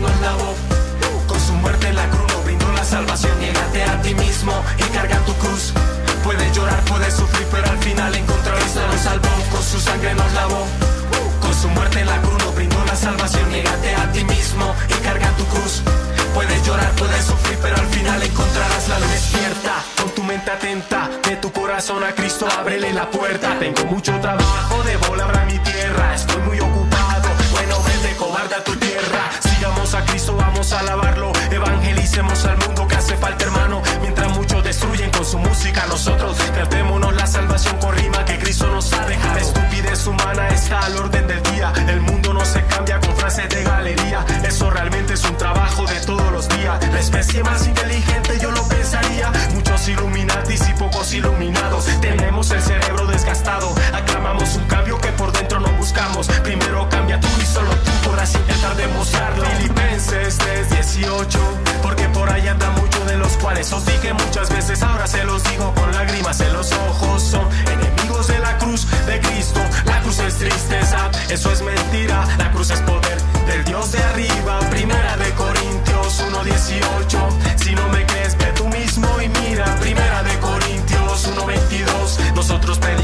Nos 0.00 0.20
lavó. 0.20 0.54
Con 1.26 1.40
su 1.40 1.52
muerte 1.54 1.92
la 1.92 2.08
cruz 2.08 2.26
nos 2.32 2.44
brindó 2.44 2.72
la 2.72 2.84
salvación. 2.84 3.38
Niégate 3.40 3.82
a 3.84 4.00
ti 4.02 4.14
mismo 4.14 4.52
y 4.78 4.82
carga 4.94 5.18
tu 5.26 5.34
cruz. 5.34 5.72
Puedes 6.24 6.54
llorar, 6.54 6.80
puedes 6.84 7.14
sufrir, 7.14 7.46
pero 7.50 7.70
al 7.70 7.78
final 7.78 8.14
encontrar 8.14 8.58
Cristo 8.58 8.80
nos 8.86 9.00
salvó, 9.00 9.28
con 9.50 9.62
su 9.62 9.80
sangre 9.80 10.14
nos 10.14 10.32
lavó. 10.32 10.66
Con 11.40 11.54
su 11.54 11.68
muerte 11.68 12.04
la 12.04 12.20
cruz 12.20 12.44
nos 12.44 12.54
brindó 12.54 12.84
la 12.84 12.96
salvación. 12.96 13.48
Niégate 13.50 13.94
a 13.94 14.12
ti 14.12 14.24
mismo 14.24 14.74
y 14.88 14.94
carga 15.04 15.30
tu 15.36 15.44
cruz. 15.46 15.82
Puedes 16.34 16.64
llorar, 16.66 16.90
puedes 16.92 17.24
sufrir, 17.24 17.58
pero 17.62 17.76
al 17.76 17.86
final 17.86 18.22
encontrarás 18.22 18.88
la 18.88 18.98
luz. 19.00 19.10
Despierta, 19.10 19.74
con 20.00 20.10
tu 20.10 20.22
mente 20.22 20.50
atenta, 20.50 21.10
de 21.24 21.36
tu 21.36 21.50
corazón 21.52 22.04
a 22.04 22.14
Cristo, 22.14 22.46
ábrele 22.58 22.92
la 22.92 23.10
puerta. 23.10 23.58
Tengo 23.58 23.84
mucho 23.86 24.12
trabajo, 24.20 24.82
debo 24.84 25.16
labrar 25.16 25.46
mi 25.46 25.58
tierra. 25.58 26.14
Estoy 26.14 26.40
muy 26.42 26.60
ocupado, 26.60 26.87
bueno, 28.18 28.34
vete, 28.34 28.48
cobarde 28.48 28.54
a 28.54 28.64
tu 28.64 28.76
tierra. 28.76 29.30
Sigamos 29.40 29.94
a 29.94 30.04
Cristo, 30.04 30.36
vamos 30.36 30.72
a 30.72 30.80
alabarlo. 30.80 31.32
Evangelicemos 31.50 32.44
al 32.44 32.58
mundo 32.58 32.86
que 32.86 32.96
hace 32.96 33.16
falta, 33.16 33.44
hermano. 33.44 33.82
Mientras 34.00 34.30
muchos 34.36 34.64
destruyen 34.64 35.10
con 35.10 35.24
su 35.24 35.38
música, 35.38 35.86
nosotros 35.88 36.36
cantémonos 36.54 37.14
la 37.14 37.26
salvación 37.26 37.76
con 37.78 37.94
rima 37.96 38.24
que 38.24 38.38
Cristo 38.38 38.66
nos 38.68 38.92
ha 38.92 39.04
dejado. 39.06 39.34
La 39.34 39.40
estupidez 39.40 40.06
humana 40.06 40.48
está 40.48 40.80
al 40.80 40.96
orden 40.96 41.26
del 41.26 41.42
día. 41.42 41.72
El 41.88 42.00
mundo 42.00 42.32
no 42.34 42.44
se 42.44 42.62
cambia 42.64 43.00
con 43.00 43.16
frases 43.16 43.48
de 43.48 43.62
galería. 43.62 44.24
Eso 44.44 44.70
realmente 44.70 45.14
es 45.14 45.24
un 45.24 45.36
trabajo 45.36 45.84
de 45.86 46.00
todos 46.00 46.32
los 46.32 46.48
días. 46.48 46.78
La 46.92 47.00
especie 47.00 47.42
más 47.42 47.66
inteligente, 47.66 48.38
yo 48.40 48.50
lo 48.50 48.62
pensaría. 48.68 49.32
Muchos 49.54 49.88
iluminatis 49.88 50.68
y 50.68 50.72
pocos 50.74 51.12
iluminados. 51.12 51.86
Tenemos 52.00 52.50
el 52.50 52.62
cerebro 52.62 53.06
desgastado. 53.06 53.74
Aclamamos 53.92 54.56
un 54.56 54.64
cambio 54.66 54.98
que 55.00 55.08
por 55.12 55.32
dentro 55.32 55.60
no 55.60 55.70
buscamos. 55.72 56.28
Primero 56.42 56.88
cambia 56.88 57.20
tú 57.20 57.28
y 57.40 57.46
solo 57.46 57.70
tú 57.70 57.87
podrás 58.08 58.34
intentar 58.34 58.76
demostrarlo. 58.76 59.44
Filipenses 59.44 60.38
3:18. 60.38 61.38
Porque 61.82 62.08
por 62.08 62.30
ahí 62.30 62.48
anda 62.48 62.70
mucho 62.70 63.04
de 63.04 63.16
los 63.16 63.32
cuales 63.36 63.72
os 63.72 63.84
dije 63.84 64.12
muchas 64.12 64.48
veces. 64.48 64.82
Ahora 64.82 65.06
se 65.06 65.24
los 65.24 65.42
digo 65.44 65.72
con 65.74 65.92
lágrimas 65.92 66.40
en 66.40 66.52
los 66.52 66.72
ojos. 66.72 67.22
Son 67.22 67.46
enemigos 67.74 68.26
de 68.28 68.38
la 68.38 68.56
cruz 68.58 68.86
de 69.06 69.20
Cristo. 69.20 69.60
La 69.84 70.00
cruz 70.00 70.18
es 70.20 70.34
tristeza, 70.36 71.10
eso 71.28 71.52
es 71.52 71.62
mentira. 71.62 72.26
La 72.38 72.50
cruz 72.50 72.70
es 72.70 72.80
poder 72.80 73.18
del 73.46 73.64
Dios 73.64 73.92
de 73.92 74.02
arriba. 74.02 74.60
Primera 74.70 75.16
de 75.16 75.30
Corintios 75.34 76.10
1:18. 76.28 77.20
Si 77.56 77.74
no 77.74 77.88
me 77.88 78.04
crees, 78.06 78.36
ve 78.38 78.52
tú 78.56 78.68
mismo 78.68 79.08
y 79.20 79.28
mira. 79.28 79.64
Primera 79.80 80.22
de 80.22 80.38
Corintios 80.38 81.26
1:22. 81.28 82.18
Nosotros 82.34 82.78
predicamos 82.78 82.97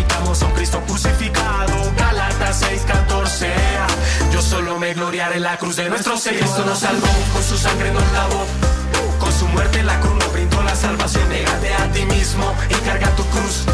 gloriaré 4.94 5.36
en 5.36 5.42
la 5.42 5.56
cruz 5.58 5.76
de 5.76 5.88
nuestro 5.88 6.16
Señor. 6.16 6.40
Cristo 6.40 6.64
nos 6.64 6.78
salvó, 6.78 7.06
con 7.32 7.42
su 7.42 7.56
sangre 7.58 7.92
nos 7.92 8.12
lavó. 8.12 8.46
Con 9.18 9.32
su 9.32 9.46
muerte 9.48 9.82
la 9.82 9.98
cruz 10.00 10.14
nos 10.14 10.32
brindó 10.32 10.62
la 10.62 10.74
salvación. 10.74 11.28
Négate 11.28 11.74
a 11.74 11.92
ti 11.92 12.04
mismo 12.06 12.54
y 12.70 12.74
carga 12.86 13.10
tu 13.16 13.24
cruz. 13.24 13.64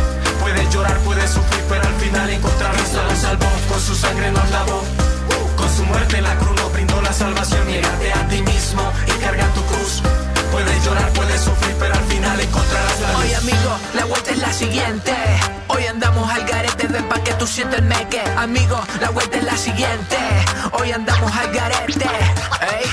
Puedes 0.41 0.73
llorar, 0.73 0.99
puedes 1.01 1.31
sufrir, 1.31 1.63
pero 1.69 1.83
al 1.83 1.95
final 1.95 2.31
encontrar 2.31 2.75
Cristo 2.75 3.03
nos 3.03 3.19
salvó. 3.19 3.47
Con 3.69 3.81
su 3.81 3.95
sangre 3.95 4.31
nos 4.33 4.51
lavó. 4.51 4.83
Con 5.57 5.77
su 5.77 5.85
muerte 5.85 6.21
la 6.21 6.35
cruz 6.37 6.57
nos 6.57 6.73
brindó 6.73 7.01
la 7.03 7.13
salvación. 7.13 7.67
Niégate 7.67 8.13
a 8.13 8.29
ti 8.29 8.43
mismo 8.43 8.93
y 9.07 9.13
carga 9.23 9.47
tu 9.55 9.63
cruz. 9.65 10.03
Puedes 10.51 10.85
llorar, 10.85 11.11
puedes 11.13 11.41
sufrir, 11.41 11.77
pero 11.79 11.95
al 11.95 12.05
final 12.05 12.41
encontrarás 12.41 13.01
la 13.01 13.13
luz. 13.13 13.23
Oye 13.23 13.37
amigo, 13.37 13.79
la 13.95 14.05
vuelta 14.05 14.31
es 14.31 14.39
la 14.39 14.53
siguiente. 14.53 15.15
Hoy 15.69 15.87
andamos 15.87 16.31
al 16.31 16.45
garete, 16.45 16.87
ven 16.89 17.05
pa' 17.09 17.23
que 17.23 17.33
tú 17.35 17.47
sientes 17.47 17.79
el 17.79 17.85
meque. 17.87 18.21
Amigo, 18.37 18.81
la 19.01 19.11
vuelta 19.11 19.37
es 19.39 19.45
la 19.45 19.57
siguiente. 19.57 20.17
Hoy 20.73 20.93
andamos 20.93 21.31
al 21.37 21.53
garete. 21.53 22.05
Ey. 22.05 22.91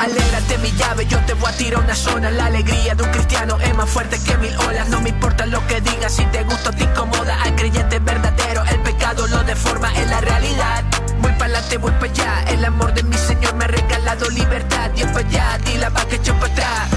Alégrate 0.00 0.58
mi 0.58 0.70
llave, 0.72 1.06
yo 1.06 1.18
te 1.20 1.32
voy 1.34 1.50
a 1.50 1.56
tirar 1.56 1.82
una 1.82 1.94
zona 1.94 2.30
La 2.30 2.46
alegría 2.46 2.94
de 2.94 3.02
un 3.02 3.10
cristiano 3.10 3.58
es 3.58 3.74
más 3.74 3.88
fuerte 3.88 4.20
que 4.22 4.36
mil 4.36 4.54
olas 4.68 4.88
No 4.90 5.00
me 5.00 5.08
importa 5.08 5.46
lo 5.46 5.66
que 5.66 5.80
digas, 5.80 6.12
si 6.12 6.24
te 6.26 6.44
gusta 6.44 6.70
te 6.70 6.84
incomoda 6.84 7.42
Al 7.42 7.56
creyente 7.56 7.98
verdadero, 7.98 8.62
el 8.64 8.80
pecado 8.80 9.26
lo 9.26 9.42
deforma 9.44 9.90
en 9.94 10.10
la 10.10 10.20
realidad 10.20 10.84
Voy 11.26 11.34
para 11.34 11.46
adelante, 11.46 11.78
voy 11.78 11.90
para 11.90 12.12
allá. 12.12 12.44
El 12.52 12.64
amor 12.64 12.94
de 12.94 13.02
mi 13.02 13.16
Señor 13.16 13.56
me 13.56 13.64
ha 13.64 13.66
regalado 13.66 14.30
libertad. 14.30 14.90
Dios 14.90 15.10
para 15.10 15.26
allá, 15.26 15.58
dile 15.64 15.88
va 15.88 16.04
que 16.06 16.16
echo 16.16 16.32
para 16.34 16.52
atrás. 16.52 16.88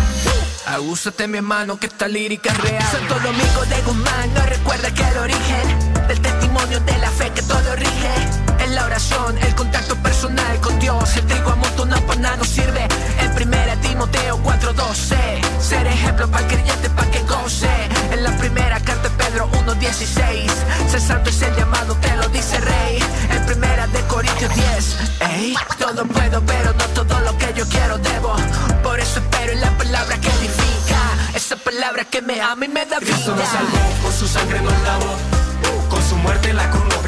Agúzate 0.68 1.28
mi 1.28 1.40
hermano 1.40 1.80
que 1.80 1.88
esta 1.88 2.08
lírica 2.08 2.52
es 2.52 2.58
real. 2.60 2.84
Santo 2.92 3.16
Domingo 3.16 3.66
de 3.66 3.82
Guzmán 3.82 4.34
no 4.36 4.46
recuerda 4.46 4.94
que 4.94 5.02
el 5.02 5.18
origen 5.18 6.08
Del 6.08 6.22
testimonio 6.22 6.80
de 6.82 6.98
la 7.00 7.10
fe 7.10 7.32
que 7.32 7.42
todo 7.42 7.76
rige. 7.76 8.14
En 8.60 8.76
la 8.76 8.86
oración, 8.86 9.36
el 9.40 9.56
contacto 9.56 9.96
personal 9.96 10.60
con 10.62 10.78
Dios. 10.80 11.18
El 11.18 11.26
trigo 11.26 11.50
amontonado 11.50 12.06
para 12.06 12.22
nada 12.22 12.38
no 12.38 12.44
sirve. 12.44 12.88
En 13.22 13.34
primera 13.34 13.76
Timoteo 13.78 14.38
4.12 14.44 15.18
Ser 15.60 15.88
ejemplo 15.88 16.30
para 16.30 16.46
el 16.46 16.52
creyente 16.54 16.90
para 16.92 17.10
que 17.10 17.22
goce. 17.24 17.68
En 18.12 18.24
la 18.24 18.38
primera 18.38 18.80
carta 18.80 19.10
de 19.10 19.16
Pedro 19.16 19.50
1.16 19.66 20.52
Ser 20.88 21.02
santo 21.02 21.32
es 21.32 21.42
el 21.42 21.56
llamado, 21.56 21.96
te 21.96 22.16
lo 22.16 22.30
dice 22.30 22.60
rey. 22.60 23.00
En 23.32 23.46
primera 23.46 23.79
de 23.92 24.02
Corintios 24.08 24.54
10 24.56 24.96
Ey, 25.22 25.56
todo 25.78 26.06
puedo 26.06 26.42
pero 26.46 26.74
no 26.74 26.86
todo 26.94 27.20
lo 27.22 27.38
que 27.38 27.54
yo 27.56 27.66
quiero 27.68 27.98
debo. 27.98 28.36
Por 28.84 29.00
eso 29.00 29.20
espero 29.20 29.52
en 29.54 29.62
la 29.62 29.78
palabra 29.78 30.20
que 30.20 30.30
edifica. 30.30 31.00
Esa 31.34 31.56
palabra 31.56 32.06
que 32.06 32.22
me 32.22 32.42
ama 32.42 32.66
y 32.66 32.70
me 32.70 32.86
da 32.86 33.00
vida 33.00 33.12
Cristo 33.14 33.36
nos 33.36 33.48
salvó, 33.48 34.04
con 34.04 34.14
su 34.14 34.28
sangre 34.28 34.62
nos 34.62 34.74
lavó. 34.84 35.16
Con 35.90 36.04
su 36.04 36.16
muerte 36.18 36.54
la 36.54 36.70
cruz 36.70 36.99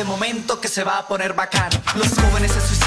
este 0.00 0.10
momento 0.10 0.58
que 0.62 0.68
se 0.68 0.82
va 0.82 0.96
a 0.96 1.06
poner 1.06 1.34
bacano. 1.34 1.76
Los 1.94 2.08
jóvenes 2.14 2.52
se 2.52 2.60
suicidan, 2.62 2.79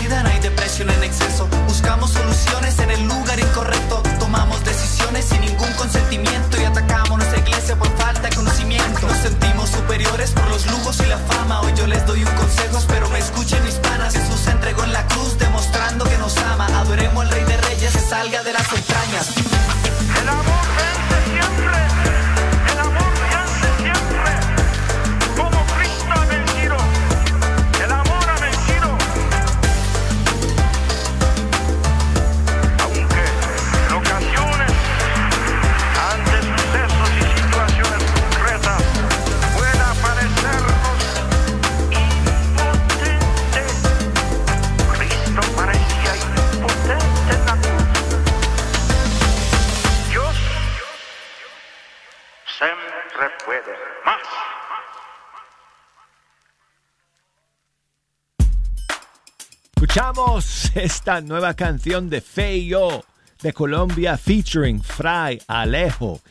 esta 60.76 61.22
nueva 61.22 61.54
canción 61.54 62.10
de 62.10 62.22
Feyo 62.22 63.04
de 63.42 63.54
Colombia 63.54 64.18
featuring 64.18 64.82
Fray 64.82 65.42
Alejo. 65.48 66.22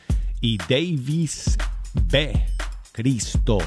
y 0.41 0.57
Davis 0.57 1.57
B. 2.09 2.33
Cristo 2.91 3.59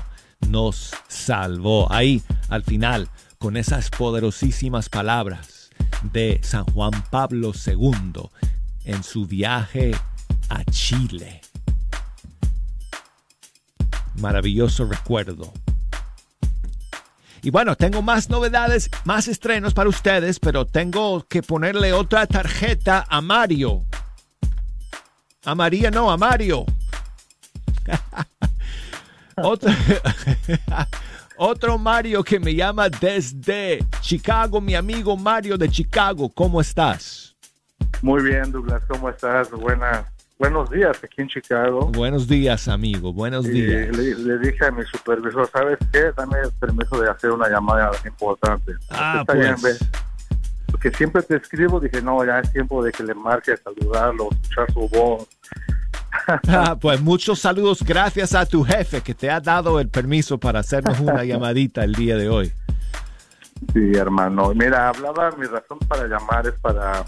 nos 0.49 0.93
salvó. 1.09 1.91
Ahí, 1.91 2.23
al 2.49 2.63
final, 2.63 3.09
con 3.39 3.57
esas 3.57 3.89
poderosísimas 3.91 4.89
palabras 4.89 5.71
de 6.13 6.41
San 6.43 6.65
Juan 6.65 6.93
Pablo 7.11 7.53
II 7.55 8.29
en 8.85 9.03
su 9.03 9.27
viaje 9.27 9.93
a 10.49 10.65
Chile. 10.65 11.41
Maravilloso 14.17 14.85
recuerdo. 14.85 15.53
Y 17.47 17.51
bueno, 17.51 17.77
tengo 17.77 18.03
más 18.03 18.29
novedades, 18.29 18.91
más 19.05 19.29
estrenos 19.29 19.73
para 19.73 19.89
ustedes, 19.89 20.41
pero 20.41 20.67
tengo 20.67 21.25
que 21.29 21.45
ponerle 21.45 21.93
otra 21.93 22.27
tarjeta 22.27 23.07
a 23.09 23.21
Mario. 23.21 23.85
A 25.45 25.55
María 25.55 25.93
no, 25.93 26.11
a 26.11 26.17
Mario. 26.17 26.67
otro, 31.37 31.79
Mario 31.79 32.25
que 32.25 32.41
me 32.41 32.53
llama 32.53 32.89
desde 32.89 33.87
Chicago, 34.01 34.61
mi 34.61 34.75
amigo 34.75 35.17
Mario 35.17 35.57
de 35.57 35.69
Chicago. 35.69 36.29
¿Cómo 36.29 36.61
estás? 36.61 37.37
Muy 38.03 38.25
bien, 38.25 38.51
Douglas, 38.51 38.83
¿cómo 38.89 39.09
estás? 39.09 39.53
Buenas, 39.53 40.05
buenos 40.39 40.71
días 40.71 40.97
aquí 41.03 41.23
en 41.23 41.29
Chicago. 41.29 41.87
Buenos 41.93 42.27
días, 42.29 42.69
amigo. 42.69 43.13
Buenos 43.13 43.47
Y 43.47 43.51
días. 43.51 43.97
le, 43.97 44.15
le 44.15 44.39
dije 44.39 44.67
a 44.67 44.71
mi 44.71 44.85
supervisor, 44.85 45.49
¿sabes 45.53 45.79
qué? 45.93 46.13
Dame 46.17 46.39
el 46.41 46.53
permiso 46.53 47.01
de 47.01 47.11
hacer 47.11 47.31
una 47.31 47.49
llamada 47.49 47.91
importante. 48.07 48.73
Ah, 48.91 49.19
Está 49.21 49.35
bien, 49.35 49.55
pues. 49.61 49.79
ve. 49.81 49.87
Porque 50.71 50.91
siempre 50.93 51.23
te 51.23 51.37
escribo, 51.37 51.81
dije, 51.81 52.03
no, 52.03 52.25
ya 52.25 52.41
es 52.41 52.53
tiempo 52.53 52.83
de 52.85 52.93
que 52.93 53.03
le 53.03 53.15
marque 53.15 53.53
a 53.53 53.57
saludarlo, 53.57 54.29
escuchar 54.33 54.73
su 54.73 54.89
voz. 54.89 55.27
Ah, 56.49 56.77
pues 56.81 57.01
muchos 57.03 57.39
saludos. 57.39 57.83
Gracias 57.85 58.35
a 58.35 58.47
tu 58.47 58.65
jefe 58.65 59.01
que 59.03 59.15
te 59.15 59.31
ha 59.31 59.39
dado 59.39 59.79
el 59.79 59.89
permiso 59.91 60.39
para 60.39 60.61
hacernos 60.61 60.99
una 60.99 61.23
llamadita 61.25 61.85
el 61.85 61.93
día 61.93 62.17
de 62.17 62.29
hoy. 62.29 62.53
Sí, 63.73 63.93
hermano. 63.95 64.53
Mira, 64.55 64.89
hablaba, 64.89 65.31
mi 65.39 65.47
razón 65.47 65.79
para 65.87 66.07
llamar 66.09 66.47
es 66.49 66.55
para 66.61 67.05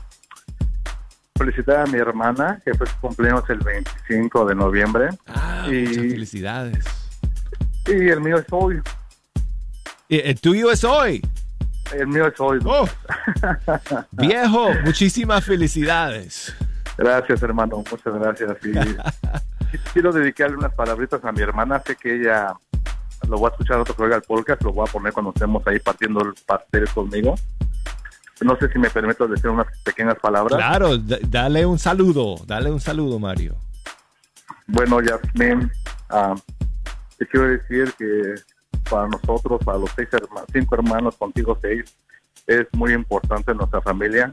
felicitar 1.39 1.80
a 1.80 1.86
mi 1.86 1.99
hermana, 1.99 2.61
que 2.64 2.74
fue 2.74 2.86
su 2.86 2.97
cumpleaños 3.01 3.49
el 3.49 3.59
25 3.59 4.45
de 4.47 4.55
noviembre. 4.55 5.09
Ah, 5.26 5.66
y, 5.68 5.86
muchas 5.86 5.97
felicidades. 5.97 6.84
y 7.86 8.09
el 8.09 8.20
mío 8.20 8.39
es 8.39 8.47
hoy. 8.51 8.80
¿Y 10.09 10.18
¿El 10.18 10.41
tuyo 10.41 10.70
es 10.70 10.84
hoy? 10.84 11.22
El 11.95 12.09
mío 12.09 12.26
es 12.26 12.39
hoy. 12.39 12.59
Oh. 12.64 12.86
Viejo, 14.12 14.70
muchísimas 14.84 15.45
felicidades. 15.45 16.55
Gracias, 16.97 17.43
hermano. 17.43 17.78
Muchas 17.78 18.14
gracias. 18.14 18.57
Y 18.64 19.78
quiero 19.93 20.12
dedicarle 20.12 20.57
unas 20.57 20.74
palabritas 20.74 21.24
a 21.24 21.32
mi 21.32 21.41
hermana. 21.41 21.82
Sé 21.86 21.97
que 21.97 22.16
ella 22.16 22.55
lo 23.28 23.41
va 23.41 23.49
a 23.49 23.53
escuchar 23.53 23.78
otro 23.78 23.95
que 23.95 24.03
oiga 24.03 24.16
el 24.16 24.22
podcast. 24.22 24.62
Lo 24.62 24.72
voy 24.72 24.86
a 24.89 24.93
poner 24.93 25.12
cuando 25.12 25.30
estemos 25.30 25.66
ahí 25.66 25.78
partiendo 25.78 26.20
el 26.22 26.34
pastel 26.47 26.89
conmigo. 26.89 27.36
No 28.41 28.57
sé 28.57 28.70
si 28.72 28.78
me 28.78 28.89
permito 28.91 29.26
decir 29.26 29.51
unas 29.51 29.66
pequeñas 29.82 30.16
palabras. 30.20 30.57
Claro, 30.57 30.97
dale 30.99 31.66
un 31.66 31.78
saludo, 31.78 32.36
dale 32.47 32.70
un 32.70 32.80
saludo, 32.80 33.18
Mario. 33.18 33.57
Bueno, 34.66 35.01
Yasmin, 35.01 35.70
ah, 36.11 36.34
te 37.16 37.26
quiero 37.26 37.49
decir 37.49 37.93
que 37.99 38.34
para 38.89 39.09
nosotros, 39.09 39.61
para 39.64 39.78
los 39.78 39.91
seis 39.97 40.09
herma- 40.12 40.45
cinco 40.53 40.74
hermanos, 40.76 41.16
contigo 41.16 41.59
seis, 41.61 41.97
es 42.47 42.66
muy 42.72 42.93
importante 42.93 43.55
nuestra 43.55 43.80
familia. 43.80 44.32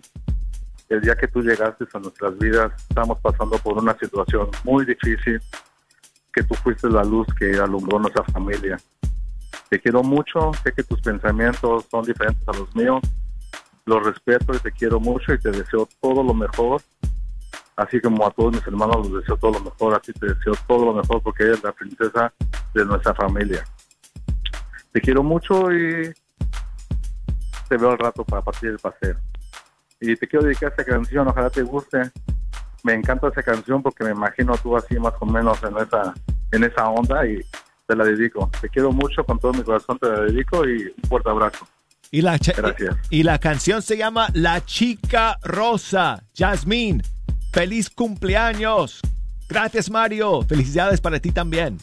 El 0.87 1.01
día 1.01 1.15
que 1.15 1.27
tú 1.27 1.41
llegaste 1.41 1.85
a 1.91 1.99
nuestras 1.99 2.37
vidas, 2.37 2.71
estamos 2.89 3.17
pasando 3.19 3.57
por 3.57 3.77
una 3.77 3.97
situación 3.97 4.49
muy 4.63 4.85
difícil, 4.85 5.41
que 6.31 6.43
tú 6.43 6.53
fuiste 6.55 6.89
la 6.89 7.03
luz 7.03 7.27
que 7.39 7.57
alumbró 7.57 7.97
nuestra 7.97 8.23
familia. 8.25 8.77
Te 9.69 9.81
quiero 9.81 10.03
mucho, 10.03 10.51
sé 10.63 10.71
que 10.73 10.83
tus 10.83 11.01
pensamientos 11.01 11.85
son 11.89 12.05
diferentes 12.05 12.47
a 12.47 12.51
los 12.53 12.73
míos, 12.75 13.01
los 13.86 14.03
respeto 14.03 14.53
y 14.55 14.59
te 14.59 14.71
quiero 14.71 14.99
mucho 14.99 15.33
y 15.33 15.39
te 15.39 15.51
deseo 15.51 15.88
todo 16.01 16.23
lo 16.23 16.33
mejor 16.33 16.81
así 17.75 17.99
como 17.99 18.25
a 18.25 18.31
todos 18.31 18.53
mis 18.53 18.65
hermanos 18.65 19.07
les 19.07 19.21
deseo 19.21 19.38
todo 19.38 19.51
lo 19.51 19.59
mejor, 19.59 19.95
así 19.95 20.13
te 20.13 20.27
deseo 20.27 20.53
todo 20.67 20.86
lo 20.86 20.93
mejor 20.93 21.21
porque 21.21 21.43
ella 21.43 21.53
es 21.53 21.63
la 21.63 21.71
princesa 21.71 22.33
de 22.73 22.86
nuestra 22.86 23.13
familia. 23.13 23.63
Te 24.91 25.01
quiero 25.01 25.23
mucho 25.23 25.71
y 25.73 26.13
te 27.67 27.77
veo 27.77 27.91
al 27.91 27.97
rato 27.97 28.23
para 28.23 28.41
partir 28.41 28.69
del 28.69 28.79
paseo. 28.79 29.17
Y 29.99 30.15
te 30.15 30.27
quiero 30.27 30.45
dedicar 30.45 30.69
esta 30.69 30.86
canción, 30.86 31.27
ojalá 31.27 31.49
te 31.49 31.63
guste. 31.63 32.11
Me 32.83 32.93
encanta 32.93 33.27
esa 33.27 33.43
canción 33.43 33.81
porque 33.81 34.03
me 34.03 34.11
imagino 34.11 34.55
tú 34.57 34.75
así 34.77 34.97
más 34.99 35.13
o 35.19 35.25
menos 35.25 35.61
en 35.63 35.77
esa, 35.77 36.13
en 36.51 36.63
esa 36.63 36.88
onda 36.89 37.25
y 37.25 37.41
te 37.88 37.95
la 37.95 38.05
dedico. 38.05 38.49
Te 38.61 38.69
quiero 38.69 38.91
mucho, 38.91 39.23
con 39.23 39.39
todo 39.39 39.53
mi 39.53 39.63
corazón 39.63 39.97
te 39.97 40.07
la 40.07 40.21
dedico 40.21 40.65
y 40.65 40.86
un 40.86 41.09
fuerte 41.09 41.29
abrazo. 41.29 41.67
Y 42.16 42.22
la, 42.22 42.38
Gracias. 42.38 42.95
y 43.09 43.24
la 43.24 43.39
canción 43.39 43.82
se 43.82 43.97
llama 43.97 44.30
La 44.34 44.63
Chica 44.63 45.38
Rosa. 45.43 46.24
Jasmine, 46.34 47.03
feliz 47.51 47.89
cumpleaños. 47.89 49.01
Gracias, 49.49 49.89
Mario. 49.89 50.41
Felicidades 50.43 51.01
para 51.01 51.20
ti 51.20 51.34
también. 51.34 51.78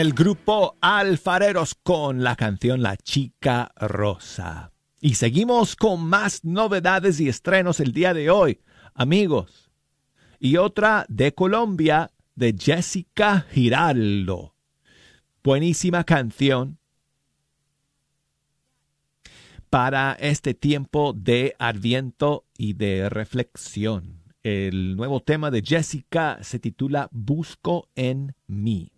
del 0.00 0.14
grupo 0.14 0.78
Alfareros 0.80 1.74
con 1.74 2.24
la 2.24 2.34
canción 2.34 2.80
La 2.80 2.96
Chica 2.96 3.70
Rosa. 3.76 4.72
Y 4.98 5.16
seguimos 5.16 5.76
con 5.76 6.02
más 6.06 6.42
novedades 6.42 7.20
y 7.20 7.28
estrenos 7.28 7.80
el 7.80 7.92
día 7.92 8.14
de 8.14 8.30
hoy, 8.30 8.62
amigos. 8.94 9.70
Y 10.38 10.56
otra 10.56 11.04
de 11.10 11.34
Colombia 11.34 12.10
de 12.34 12.56
Jessica 12.58 13.44
Giraldo. 13.50 14.54
Buenísima 15.44 16.04
canción 16.04 16.78
para 19.68 20.14
este 20.14 20.54
tiempo 20.54 21.12
de 21.14 21.54
adviento 21.58 22.46
y 22.56 22.72
de 22.72 23.10
reflexión. 23.10 24.22
El 24.42 24.96
nuevo 24.96 25.20
tema 25.20 25.50
de 25.50 25.60
Jessica 25.60 26.38
se 26.40 26.58
titula 26.58 27.10
Busco 27.12 27.90
en 27.94 28.34
mí. 28.46 28.92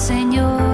Señor. 0.00 0.69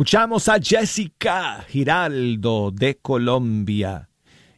Escuchamos 0.00 0.48
a 0.48 0.58
Jessica 0.58 1.62
Giraldo 1.68 2.70
de 2.70 2.96
Colombia 2.96 4.08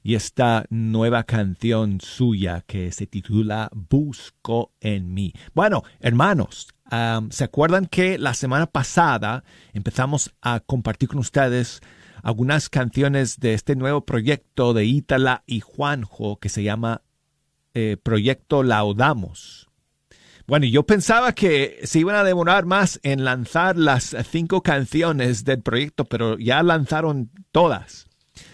y 0.01 0.15
esta 0.15 0.65
nueva 0.71 1.25
canción 1.25 2.01
suya 2.01 2.63
que 2.65 2.93
se 2.93 3.09
titula 3.09 3.69
Busco 3.75 4.71
en 4.79 5.13
mí. 5.13 5.33
Bueno, 5.53 5.83
hermanos, 5.99 6.69
um, 6.93 7.29
¿se 7.33 7.43
acuerdan 7.43 7.87
que 7.87 8.19
la 8.19 8.35
semana 8.35 8.67
pasada 8.69 9.43
empezamos 9.73 10.33
a 10.43 10.61
compartir 10.61 11.09
con 11.09 11.19
ustedes 11.19 11.81
algunas 12.23 12.69
canciones 12.69 13.41
de 13.41 13.55
este 13.55 13.75
nuevo 13.75 14.07
proyecto 14.07 14.75
de 14.75 14.85
Ítala 14.85 15.43
y 15.49 15.59
Juanjo 15.59 16.39
que 16.39 16.51
se 16.51 16.63
llama 16.63 17.03
eh, 17.75 17.97
Proyecto 18.01 18.63
Laudamos? 18.63 19.72
Bueno, 20.47 20.67
yo 20.67 20.85
pensaba 20.85 21.33
que 21.33 21.81
se 21.85 22.01
iban 22.01 22.17
a 22.17 22.25
demorar 22.25 22.67
más 22.67 23.01
en 23.03 23.25
lanzar 23.25 23.77
las 23.77 24.17
cinco 24.31 24.63
canciones 24.63 25.45
del 25.45 25.63
proyecto, 25.63 26.05
pero 26.05 26.39
ya 26.39 26.63
lanzaron 26.63 27.31
todas. 27.53 28.07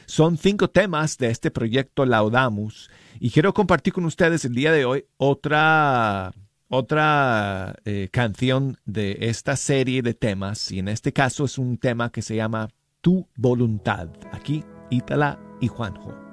Son 0.06 0.36
cinco 0.36 0.68
temas 0.68 1.18
de 1.18 1.30
este 1.30 1.50
proyecto 1.50 2.04
Laudamus 2.04 2.90
y 3.20 3.30
quiero 3.30 3.54
compartir 3.54 3.92
con 3.92 4.04
ustedes 4.04 4.44
el 4.44 4.54
día 4.54 4.72
de 4.72 4.84
hoy 4.84 5.06
otra, 5.16 6.32
otra 6.68 7.76
eh, 7.84 8.08
canción 8.10 8.78
de 8.84 9.18
esta 9.20 9.56
serie 9.56 10.02
de 10.02 10.14
temas 10.14 10.70
y 10.72 10.78
en 10.78 10.88
este 10.88 11.12
caso 11.12 11.44
es 11.44 11.58
un 11.58 11.78
tema 11.78 12.10
que 12.10 12.22
se 12.22 12.36
llama 12.36 12.68
Tu 13.00 13.26
voluntad. 13.36 14.08
Aquí 14.32 14.64
Ítala 14.90 15.38
y 15.60 15.68
Juanjo. 15.68 16.27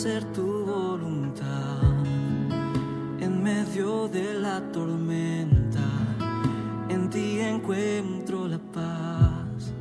Hacer 0.00 0.24
tu 0.32 0.64
voluntad 0.64 2.06
en 3.20 3.42
medio 3.42 4.08
de 4.08 4.32
la 4.32 4.58
tormenta. 4.72 5.86
En 6.88 7.10
ti 7.10 7.38
encuentro 7.40 8.48
la 8.48 8.58
paz. 8.72 9.74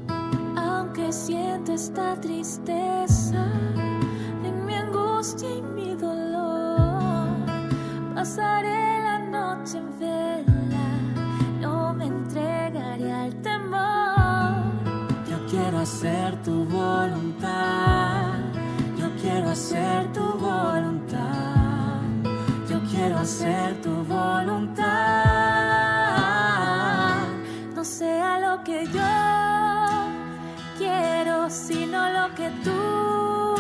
Aunque 0.57 1.13
siento 1.13 1.72
esta 1.72 2.20
tristeza 2.20 3.45
en 4.43 4.65
mi 4.65 4.76
angustia 4.76 5.49
y 5.55 5.61
mi 5.61 5.95
dolor, 5.95 7.30
pasaré 8.13 9.01
la 9.01 9.20
noche 9.20 9.78
en 9.78 9.99
vela, 9.99 10.88
no 11.61 11.93
me 11.93 12.07
entregaré 12.07 13.09
al 13.09 13.34
temor. 13.41 14.51
Yo 15.30 15.38
quiero 15.49 15.78
hacer 15.78 16.36
tu 16.43 16.65
voluntad. 16.65 18.09
Quiero 19.40 19.54
hacer 19.54 20.12
tu 20.12 20.20
voluntad. 20.20 22.02
Yo 22.70 22.82
quiero 22.92 23.20
hacer 23.20 23.82
tu 23.82 24.04
voluntad. 24.04 24.84
No 27.74 27.86
sea 27.86 28.40
lo 28.42 28.62
que 28.66 28.86
yo 28.88 29.00
quiero, 30.78 31.50
sino 31.50 32.10
lo 32.10 32.36
que 32.36 32.50
tú 32.66 33.56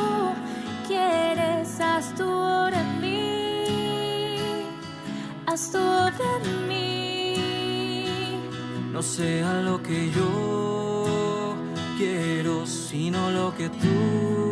quieres. 0.85 1.79
Haz 1.79 2.13
tu 2.13 2.29
obra 2.29 2.81
en 2.81 2.99
mí, 2.99 4.65
haz 5.45 5.71
tu 5.71 5.77
obra 5.77 6.29
en 6.43 6.67
mí. 6.67 7.35
No 8.91 9.01
sea 9.01 9.61
lo 9.61 9.81
que 9.81 10.11
yo 10.11 11.55
quiero, 11.97 12.65
sino 12.65 13.31
lo 13.31 13.55
que 13.55 13.69
tú 13.69 14.48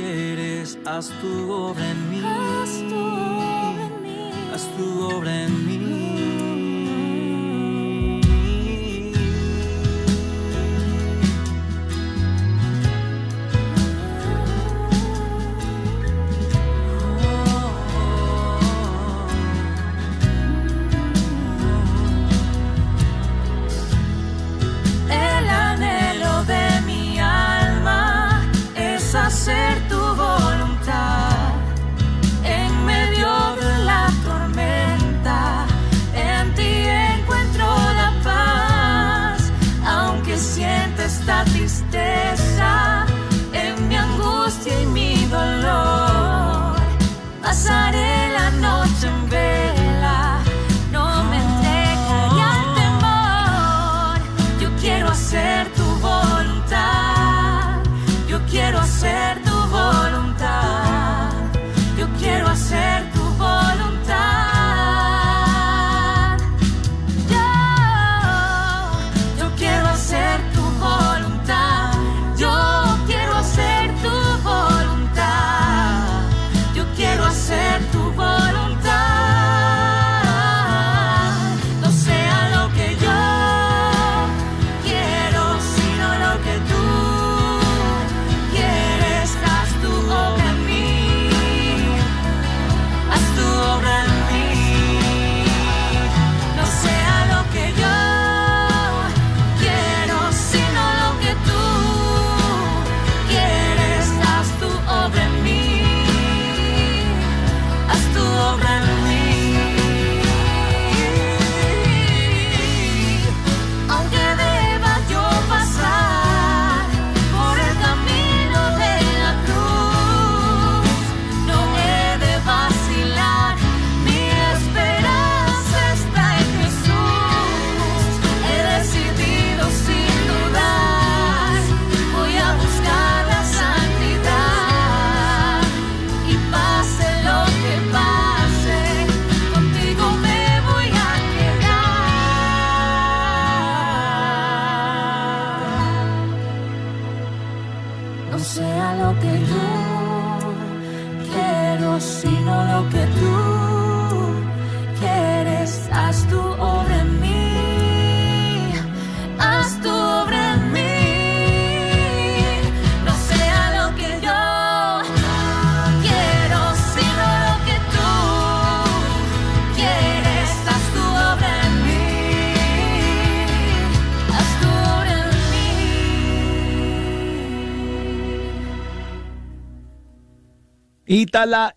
quieres. 0.00 0.78
Haz 0.84 1.10
tu 1.20 1.50
obra 1.50 1.90
en 1.90 2.10
mí. 2.10 2.22
Haz 2.24 2.70
tu 2.88 2.96
obra 2.96 3.86
en 3.86 4.02
mí. 4.02 4.30
Haz 4.52 4.76
tu 4.76 5.02
obra 5.02 5.44
en 5.44 5.66
mí. 5.66 5.75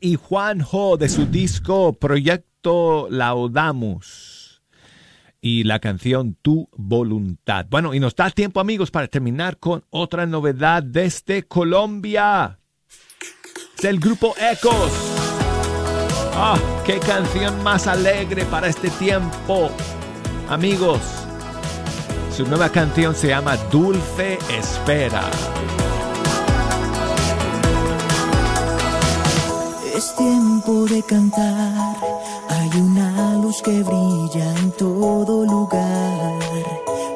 Y 0.01 0.15
Juanjo 0.15 0.97
de 0.97 1.09
su 1.09 1.27
disco 1.27 1.93
Proyecto 1.93 3.07
Laudamos 3.11 4.63
y 5.41 5.63
la 5.63 5.77
canción 5.79 6.35
Tu 6.41 6.67
Voluntad. 6.75 7.67
Bueno, 7.69 7.93
y 7.93 7.99
nos 7.99 8.15
da 8.15 8.31
tiempo 8.31 8.59
amigos 8.59 8.89
para 8.89 9.07
terminar 9.07 9.57
con 9.57 9.85
otra 9.91 10.25
novedad 10.25 10.81
desde 10.81 11.43
Colombia. 11.43 12.59
Es 13.77 13.85
el 13.85 13.99
grupo 13.99 14.33
Ecos. 14.39 14.91
Ah, 16.33 16.57
qué 16.83 16.97
canción 16.99 17.61
más 17.61 17.85
alegre 17.85 18.45
para 18.45 18.69
este 18.69 18.89
tiempo. 18.89 19.69
Amigos, 20.49 20.99
su 22.35 22.43
nueva 22.47 22.69
canción 22.69 23.13
se 23.13 23.27
llama 23.27 23.55
Dulce 23.71 24.39
Espera. 24.49 25.29
Es 29.99 30.15
tiempo 30.15 30.85
de 30.85 31.03
cantar, 31.03 31.97
hay 32.47 32.79
una 32.79 33.33
luz 33.33 33.61
que 33.61 33.83
brilla 33.83 34.55
en 34.59 34.71
todo 34.77 35.43
lugar. 35.43 36.39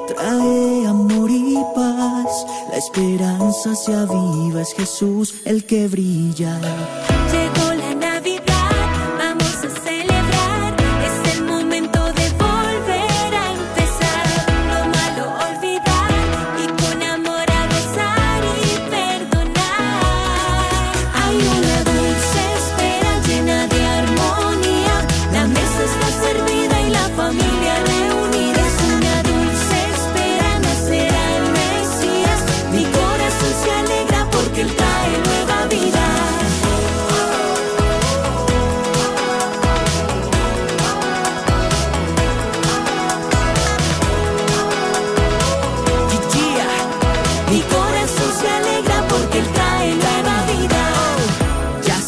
Trae 0.05 0.85
amor 0.85 1.31
y 1.31 1.55
paz, 1.73 2.45
la 2.69 2.77
esperanza 2.77 3.73
se 3.73 3.95
aviva, 3.95 4.61
es 4.61 4.73
Jesús 4.73 5.33
el 5.45 5.63
que 5.63 5.87
brilla. 5.87 6.59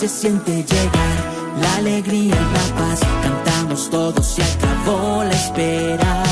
Se 0.07 0.21
siente 0.21 0.51
llegar 0.51 1.17
la 1.59 1.75
alegría 1.77 2.35
y 2.35 2.53
la 2.57 2.75
paz. 2.77 2.99
Cantamos 3.23 3.89
todos, 3.89 4.25
se 4.25 4.43
acabó 4.43 5.23
la 5.23 5.31
espera. 5.31 6.23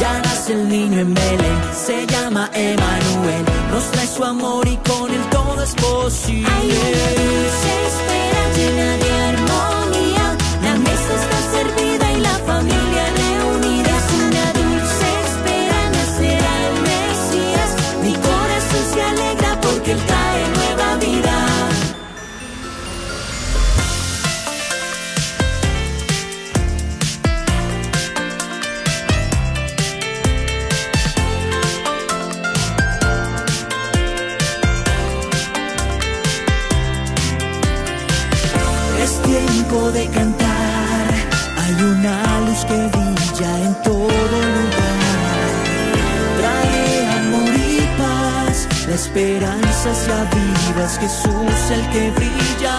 Ya 0.00 0.18
nace 0.24 0.54
el 0.54 0.68
niño 0.68 1.00
en 1.00 1.12
Belén, 1.12 1.58
se 1.74 2.06
llama 2.06 2.50
Emanuel. 2.54 3.44
Nos 3.70 3.84
trae 3.90 4.06
su 4.06 4.24
amor 4.24 4.66
y 4.66 4.76
con 4.88 5.12
él 5.12 5.24
todo 5.30 5.62
es 5.62 5.74
posible. 5.74 6.50
Hay 6.50 6.68
dulce 6.68 7.70
espera 7.92 8.42
llena 8.56 8.96
de 9.02 9.10
armonía. 9.32 10.26
La 10.64 10.74
mesa 10.76 11.12
está 11.22 11.38
servida 11.56 12.12
y 12.12 12.20
la 12.20 12.36
familia 12.50 13.04
reunida. 13.22 13.90
Es 14.00 14.08
una 14.26 14.44
dulce 14.60 15.08
espera, 15.28 15.78
nacerá 15.96 16.54
el 16.68 16.76
Mesías. 16.88 17.70
Mi 18.04 18.14
corazón 18.28 18.84
se 18.94 19.02
alegra 19.02 19.60
porque 19.60 19.92
Él 19.92 20.00
de 39.92 40.06
cantar, 40.08 41.08
hay 41.58 41.74
una 41.82 42.40
luz 42.46 42.64
que 42.64 42.78
brilla 42.94 43.58
en 43.66 43.74
todo 43.82 44.38
lugar. 44.56 45.50
Trae 46.38 47.06
amor 47.20 47.54
y 47.54 47.80
paz, 47.98 48.68
la 48.88 48.94
esperanza 48.94 49.94
se 49.94 50.12
aviva, 50.12 50.84
es 50.86 50.98
Jesús 50.98 51.70
el 51.70 51.90
que 51.90 52.10
brilla. 52.10 52.78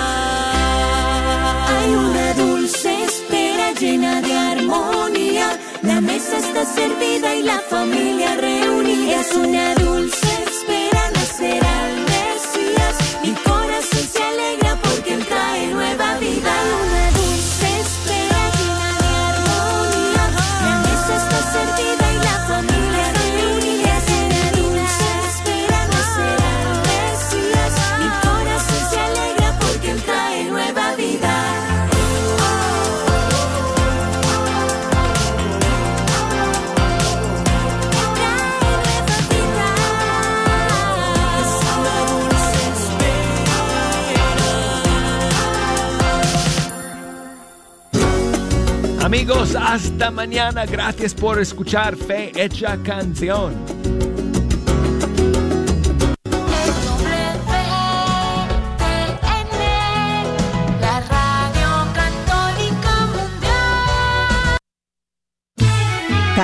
Hay 1.76 1.90
una 1.96 2.34
dulce 2.34 3.04
espera 3.04 3.72
llena 3.80 4.22
de 4.22 4.34
armonía. 4.34 5.60
La 5.84 6.02
mesa 6.02 6.38
está 6.38 6.66
servida 6.66 7.36
y 7.36 7.44
la 7.44 7.60
familia 7.70 8.36
reunida. 8.36 9.20
Es 9.22 9.36
una 9.36 9.76
dulce 9.76 9.93
Amigos, 49.24 49.56
hasta 49.56 50.12
mañana. 50.12 50.66
Gracias 50.66 51.14
por 51.14 51.40
escuchar 51.40 51.96
Fe 51.96 52.34
Hecha 52.36 52.78
Canción. 52.84 53.73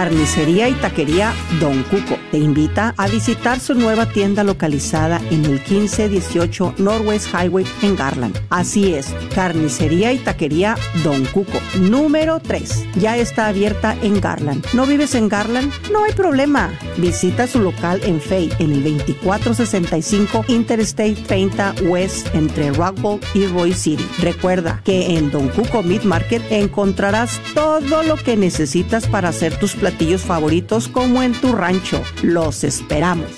Carnicería 0.10 0.68
y 0.68 0.74
Taquería 0.74 1.36
Don 1.60 1.84
Cuco 1.84 2.18
te 2.32 2.40
invita 2.40 2.96
a 2.98 3.08
visitar 3.08 3.60
su 3.60 3.76
nueva 3.76 4.08
tienda 4.08 4.44
localizada 4.44 5.22
en 5.30 5.46
el 5.46 5.62
1518 5.70 6.74
Northwest 6.80 7.28
Highway 7.32 7.64
en 7.84 7.96
Garland. 7.96 8.36
Así 8.50 8.96
es, 8.96 9.14
Carnicería 9.36 10.12
y 10.12 10.18
Taquería 10.18 10.76
Don 11.04 11.26
Cuco, 11.26 11.60
número 11.80 12.40
3. 12.40 12.88
Ya 12.96 13.18
está 13.18 13.46
abierta 13.50 13.96
en 14.02 14.20
Garland. 14.20 14.66
¿No 14.74 14.88
vives 14.88 15.14
en 15.14 15.30
Garland? 15.30 15.72
No 15.92 16.04
hay 16.04 16.14
problema. 16.14 16.72
Visita 16.98 17.46
su 17.46 17.60
local 17.60 18.02
en 18.04 18.20
Fay 18.20 18.50
en 18.58 18.72
el 18.72 18.84
2465 18.84 20.46
Interstate 20.48 21.18
30 21.28 21.76
West 21.84 22.34
entre 22.34 22.72
Rockville 22.72 23.20
y 23.36 23.46
Roy 23.46 23.74
City. 23.74 24.08
Recuerda 24.18 24.82
que 24.84 25.20
en 25.20 25.30
Don 25.30 25.50
Cuco 25.50 25.84
Meat 25.84 26.04
Market 26.04 26.42
encontrarás 26.50 27.40
todo 27.54 28.02
lo 28.02 28.16
que 28.16 28.36
necesitas 28.36 29.06
para 29.06 29.30
hacer 29.30 29.54
tus 29.60 29.76
platillos 29.76 29.99
favoritos 30.24 30.88
como 30.88 31.22
en 31.22 31.34
tu 31.34 31.54
rancho. 31.54 32.02
Los 32.24 32.64
esperamos. 32.64 33.30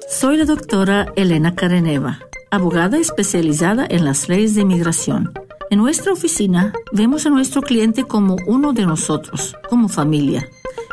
Soy 0.08 0.38
la 0.38 0.46
doctora 0.46 1.12
Elena 1.16 1.54
Careneva, 1.54 2.20
abogada 2.50 2.96
especializada 2.96 3.86
en 3.86 4.06
las 4.06 4.30
leyes 4.30 4.54
de 4.54 4.62
inmigración. 4.62 5.34
En 5.70 5.78
nuestra 5.78 6.12
oficina 6.12 6.72
vemos 6.92 7.26
a 7.26 7.30
nuestro 7.30 7.62
cliente 7.62 8.04
como 8.04 8.36
uno 8.46 8.72
de 8.72 8.86
nosotros, 8.86 9.56
como 9.68 9.88
familia. 9.88 10.48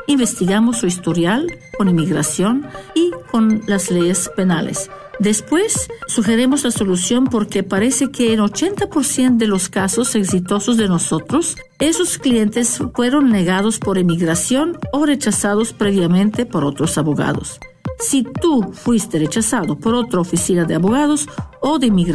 Investigamos 0.07 0.77
su 0.77 0.87
historial 0.87 1.47
con 1.77 1.89
inmigración 1.89 2.65
y 2.95 3.11
con 3.31 3.61
las 3.67 3.91
leyes 3.91 4.29
penales. 4.35 4.89
Después, 5.19 5.87
sugerimos 6.07 6.63
la 6.63 6.71
solución 6.71 7.25
porque 7.25 7.63
parece 7.63 8.09
que 8.09 8.33
en 8.33 8.39
80% 8.39 9.37
de 9.37 9.47
los 9.47 9.69
casos 9.69 10.15
exitosos 10.15 10.77
de 10.77 10.87
nosotros, 10.87 11.57
esos 11.79 12.17
clientes 12.17 12.81
fueron 12.95 13.29
negados 13.29 13.77
por 13.77 13.99
inmigración 13.99 14.79
o 14.91 15.05
rechazados 15.05 15.73
previamente 15.73 16.45
por 16.47 16.63
otros 16.63 16.97
abogados. 16.97 17.59
Si 17.99 18.23
tú 18.23 18.73
fuiste 18.73 19.19
rechazado 19.19 19.77
por 19.77 19.93
otra 19.93 20.19
oficina 20.19 20.65
de 20.65 20.73
abogados 20.73 21.27
o 21.61 21.77
de 21.77 21.85
inmigración, 21.85 22.09